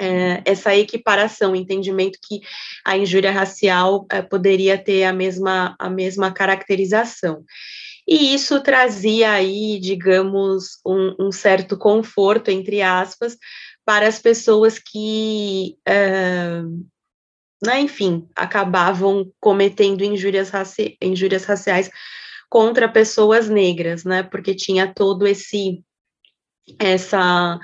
é, 0.00 0.42
essa 0.44 0.74
equiparação, 0.76 1.56
entendimento 1.56 2.18
que 2.22 2.40
a 2.84 2.96
injúria 2.96 3.32
racial 3.32 4.06
é, 4.10 4.22
poderia 4.22 4.78
ter 4.78 5.04
a 5.04 5.12
mesma, 5.12 5.74
a 5.78 5.90
mesma 5.90 6.30
caracterização. 6.30 7.44
E 8.06 8.32
isso 8.32 8.62
trazia 8.62 9.32
aí, 9.32 9.78
digamos, 9.78 10.78
um, 10.86 11.26
um 11.26 11.32
certo 11.32 11.76
conforto, 11.76 12.50
entre 12.50 12.80
aspas, 12.80 13.36
para 13.88 14.06
as 14.06 14.18
pessoas 14.18 14.78
que, 14.78 15.78
uh, 15.88 16.86
né, 17.64 17.80
enfim, 17.80 18.28
acabavam 18.36 19.32
cometendo 19.40 20.04
injúrias, 20.04 20.50
raci 20.50 20.98
injúrias 21.00 21.46
raciais 21.46 21.90
contra 22.50 22.86
pessoas 22.86 23.48
negras, 23.48 24.04
né, 24.04 24.22
porque 24.22 24.54
tinha 24.54 24.92
todo 24.92 25.26
esse 25.26 25.82
essa 26.78 27.58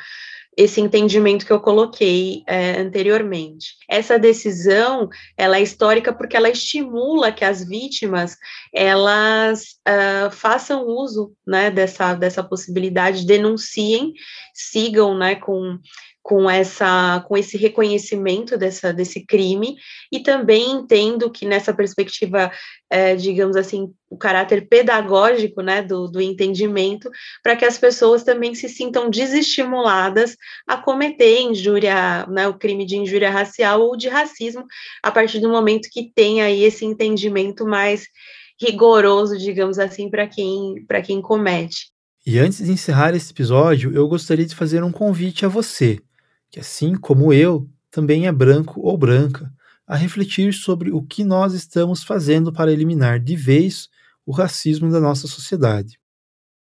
esse 0.56 0.80
entendimento 0.80 1.44
que 1.44 1.52
eu 1.52 1.60
coloquei 1.60 2.44
é, 2.46 2.80
anteriormente. 2.80 3.74
Essa 3.90 4.18
decisão, 4.18 5.08
ela 5.36 5.58
é 5.58 5.62
histórica 5.62 6.12
porque 6.12 6.36
ela 6.36 6.48
estimula 6.48 7.32
que 7.32 7.44
as 7.44 7.66
vítimas, 7.66 8.36
elas 8.72 9.80
uh, 9.86 10.30
façam 10.30 10.86
uso, 10.86 11.34
né, 11.44 11.72
dessa, 11.72 12.14
dessa 12.14 12.42
possibilidade, 12.42 13.26
denunciem, 13.26 14.14
sigam, 14.54 15.18
né, 15.18 15.34
com 15.34 15.76
com 16.24 16.48
essa 16.48 17.22
com 17.28 17.36
esse 17.36 17.58
reconhecimento 17.58 18.56
dessa 18.56 18.94
desse 18.94 19.26
crime 19.26 19.76
e 20.10 20.20
também 20.20 20.70
entendo 20.70 21.30
que 21.30 21.44
nessa 21.44 21.74
perspectiva 21.74 22.50
é, 22.88 23.14
digamos 23.14 23.56
assim 23.56 23.92
o 24.08 24.16
caráter 24.16 24.66
pedagógico 24.66 25.60
né 25.60 25.82
do, 25.82 26.08
do 26.08 26.22
entendimento 26.22 27.10
para 27.42 27.54
que 27.54 27.66
as 27.66 27.76
pessoas 27.76 28.24
também 28.24 28.54
se 28.54 28.70
sintam 28.70 29.10
desestimuladas 29.10 30.34
a 30.66 30.78
cometer 30.78 31.42
injúria 31.42 32.26
né 32.26 32.48
o 32.48 32.54
crime 32.54 32.86
de 32.86 32.96
injúria 32.96 33.30
racial 33.30 33.82
ou 33.82 33.94
de 33.94 34.08
racismo 34.08 34.64
a 35.02 35.10
partir 35.10 35.40
do 35.40 35.50
momento 35.50 35.90
que 35.92 36.10
tem 36.14 36.40
aí 36.40 36.64
esse 36.64 36.86
entendimento 36.86 37.66
mais 37.66 38.06
rigoroso 38.58 39.36
digamos 39.36 39.78
assim 39.78 40.08
para 40.08 40.26
quem 40.26 40.86
para 40.88 41.02
quem 41.02 41.20
comete. 41.20 41.92
E 42.26 42.38
antes 42.38 42.64
de 42.64 42.72
encerrar 42.72 43.14
esse 43.14 43.30
episódio, 43.30 43.94
eu 43.94 44.08
gostaria 44.08 44.46
de 44.46 44.54
fazer 44.54 44.82
um 44.82 44.90
convite 44.90 45.44
a 45.44 45.48
você 45.48 46.00
que, 46.54 46.60
assim 46.60 46.94
como 46.94 47.32
eu, 47.32 47.68
também 47.90 48.28
é 48.28 48.32
branco 48.32 48.80
ou 48.80 48.96
branca, 48.96 49.52
a 49.84 49.96
refletir 49.96 50.54
sobre 50.54 50.92
o 50.92 51.02
que 51.02 51.24
nós 51.24 51.52
estamos 51.52 52.04
fazendo 52.04 52.52
para 52.52 52.72
eliminar 52.72 53.18
de 53.18 53.34
vez 53.34 53.88
o 54.24 54.30
racismo 54.30 54.88
da 54.88 55.00
nossa 55.00 55.26
sociedade. 55.26 55.98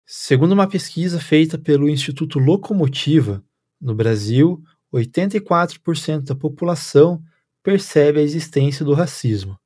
Segundo 0.07 0.53
uma 0.53 0.67
pesquisa 0.67 1.21
feita 1.21 1.59
pelo 1.59 1.91
Instituto 1.91 2.39
Locomotiva, 2.39 3.45
no 3.79 3.95
Brasil, 3.95 4.63
84% 4.91 6.23
da 6.23 6.35
população 6.35 7.23
percebe 7.63 8.21
a 8.21 8.23
existência 8.23 8.83
do 8.83 8.95
racismo, 8.95 9.59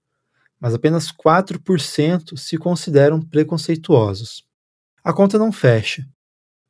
mas 0.58 0.74
apenas 0.74 1.12
4% 1.12 2.36
se 2.36 2.58
consideram 2.58 3.22
preconceituosos. 3.22 4.44
a 5.04 5.12
conta 5.12 5.38
não 5.38 5.52
fecha. 5.52 6.04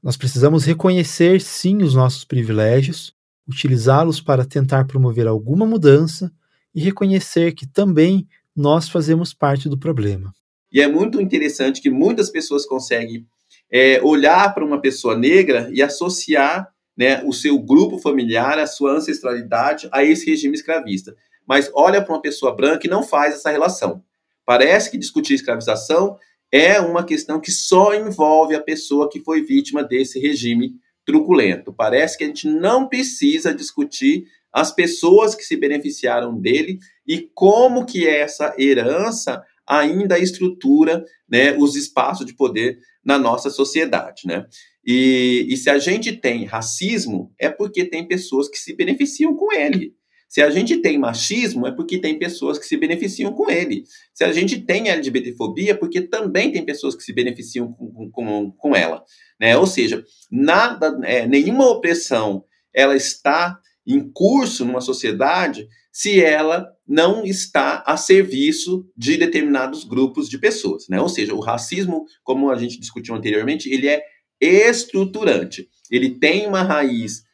Nós 0.02 0.18
precisamos 0.18 0.66
reconhecer 0.66 1.40
sim 1.40 1.78
os 1.78 1.94
nossos 1.94 2.22
privilégios, 2.22 3.18
utilizá-los 3.50 4.20
para 4.20 4.44
tentar 4.44 4.86
promover 4.86 5.26
alguma 5.26 5.66
mudança 5.66 6.32
e 6.74 6.80
reconhecer 6.80 7.52
que 7.52 7.66
também 7.66 8.26
nós 8.56 8.88
fazemos 8.88 9.34
parte 9.34 9.68
do 9.68 9.78
problema. 9.78 10.32
E 10.72 10.80
é 10.80 10.86
muito 10.86 11.20
interessante 11.20 11.80
que 11.80 11.90
muitas 11.90 12.30
pessoas 12.30 12.64
conseguem 12.64 13.26
é, 13.70 14.00
olhar 14.02 14.54
para 14.54 14.64
uma 14.64 14.80
pessoa 14.80 15.16
negra 15.16 15.68
e 15.72 15.82
associar 15.82 16.68
né, 16.96 17.22
o 17.24 17.32
seu 17.32 17.58
grupo 17.58 17.98
familiar, 17.98 18.58
a 18.58 18.66
sua 18.66 18.92
ancestralidade 18.92 19.88
a 19.92 20.04
esse 20.04 20.28
regime 20.28 20.54
escravista. 20.54 21.16
Mas 21.46 21.70
olha 21.74 22.02
para 22.02 22.14
uma 22.14 22.22
pessoa 22.22 22.54
branca 22.54 22.86
e 22.86 22.90
não 22.90 23.02
faz 23.02 23.34
essa 23.34 23.50
relação. 23.50 24.02
Parece 24.44 24.90
que 24.90 24.98
discutir 24.98 25.34
escravização 25.34 26.16
é 26.52 26.80
uma 26.80 27.04
questão 27.04 27.40
que 27.40 27.50
só 27.50 27.94
envolve 27.94 28.54
a 28.54 28.60
pessoa 28.60 29.08
que 29.08 29.20
foi 29.20 29.42
vítima 29.42 29.82
desse 29.82 30.18
regime 30.18 30.74
truculento. 31.04 31.72
Parece 31.72 32.16
que 32.16 32.24
a 32.24 32.26
gente 32.26 32.48
não 32.48 32.88
precisa 32.88 33.54
discutir 33.54 34.24
as 34.52 34.72
pessoas 34.74 35.34
que 35.34 35.44
se 35.44 35.56
beneficiaram 35.56 36.38
dele 36.38 36.78
e 37.06 37.30
como 37.34 37.86
que 37.86 38.06
essa 38.06 38.54
herança 38.58 39.42
ainda 39.66 40.18
estrutura 40.18 41.04
né, 41.28 41.56
os 41.56 41.76
espaços 41.76 42.26
de 42.26 42.34
poder 42.34 42.78
na 43.04 43.18
nossa 43.18 43.50
sociedade. 43.50 44.22
Né? 44.26 44.44
E, 44.84 45.46
e 45.48 45.56
se 45.56 45.70
a 45.70 45.78
gente 45.78 46.12
tem 46.12 46.44
racismo, 46.44 47.32
é 47.38 47.48
porque 47.48 47.84
tem 47.84 48.06
pessoas 48.06 48.48
que 48.48 48.58
se 48.58 48.74
beneficiam 48.74 49.36
com 49.36 49.52
ele. 49.52 49.94
Se 50.30 50.40
a 50.40 50.48
gente 50.48 50.76
tem 50.76 50.96
machismo, 50.96 51.66
é 51.66 51.72
porque 51.72 51.98
tem 51.98 52.16
pessoas 52.16 52.56
que 52.56 52.64
se 52.64 52.76
beneficiam 52.76 53.32
com 53.32 53.50
ele. 53.50 53.82
Se 54.14 54.22
a 54.22 54.32
gente 54.32 54.60
tem 54.60 54.88
LGBTfobia, 54.88 55.72
é 55.72 55.74
porque 55.74 56.02
também 56.02 56.52
tem 56.52 56.64
pessoas 56.64 56.94
que 56.94 57.02
se 57.02 57.12
beneficiam 57.12 57.72
com, 57.72 58.08
com, 58.12 58.52
com 58.52 58.76
ela. 58.76 59.04
Né? 59.40 59.56
Ou 59.56 59.66
seja, 59.66 60.04
nada, 60.30 60.96
é, 61.02 61.26
nenhuma 61.26 61.68
opressão 61.68 62.44
ela 62.72 62.94
está 62.94 63.58
em 63.84 64.08
curso 64.08 64.64
numa 64.64 64.80
sociedade 64.80 65.66
se 65.92 66.22
ela 66.22 66.64
não 66.86 67.24
está 67.24 67.82
a 67.84 67.96
serviço 67.96 68.86
de 68.96 69.16
determinados 69.16 69.82
grupos 69.82 70.28
de 70.28 70.38
pessoas, 70.38 70.86
né? 70.88 71.00
Ou 71.00 71.08
seja, 71.08 71.34
o 71.34 71.40
racismo, 71.40 72.04
como 72.22 72.48
a 72.50 72.56
gente 72.56 72.78
discutiu 72.78 73.16
anteriormente, 73.16 73.68
ele 73.68 73.88
é 73.88 74.04
estruturante. 74.40 75.68
Ele 75.90 76.10
tem 76.10 76.46
uma 76.46 76.62
raiz 76.62 77.24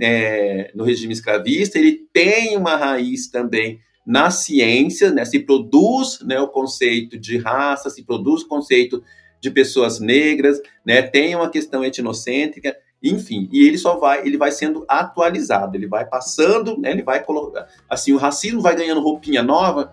é, 0.00 0.70
no 0.74 0.84
regime 0.84 1.12
escravista, 1.12 1.78
ele 1.78 2.06
tem 2.12 2.56
uma 2.56 2.76
raiz 2.76 3.28
também 3.28 3.80
na 4.06 4.30
ciência, 4.30 5.10
né? 5.10 5.24
Se 5.24 5.40
produz 5.40 6.20
né, 6.22 6.38
o 6.40 6.48
conceito 6.48 7.18
de 7.18 7.38
raça, 7.38 7.90
se 7.90 8.04
produz 8.04 8.42
o 8.42 8.48
conceito 8.48 9.02
de 9.40 9.50
pessoas 9.50 9.98
negras, 9.98 10.60
né? 10.84 11.02
Tem 11.02 11.34
uma 11.34 11.50
questão 11.50 11.84
etnocêntrica, 11.84 12.76
enfim, 13.02 13.48
e 13.52 13.66
ele 13.66 13.76
só 13.76 13.98
vai, 13.98 14.26
ele 14.26 14.38
vai 14.38 14.50
sendo 14.50 14.84
atualizado, 14.88 15.76
ele 15.76 15.86
vai 15.86 16.06
passando, 16.06 16.78
né, 16.80 16.90
ele 16.90 17.02
vai 17.02 17.22
colocar, 17.22 17.68
assim, 17.86 18.14
o 18.14 18.16
racismo 18.16 18.62
vai 18.62 18.74
ganhando 18.74 19.02
roupinha 19.02 19.42
nova 19.42 19.92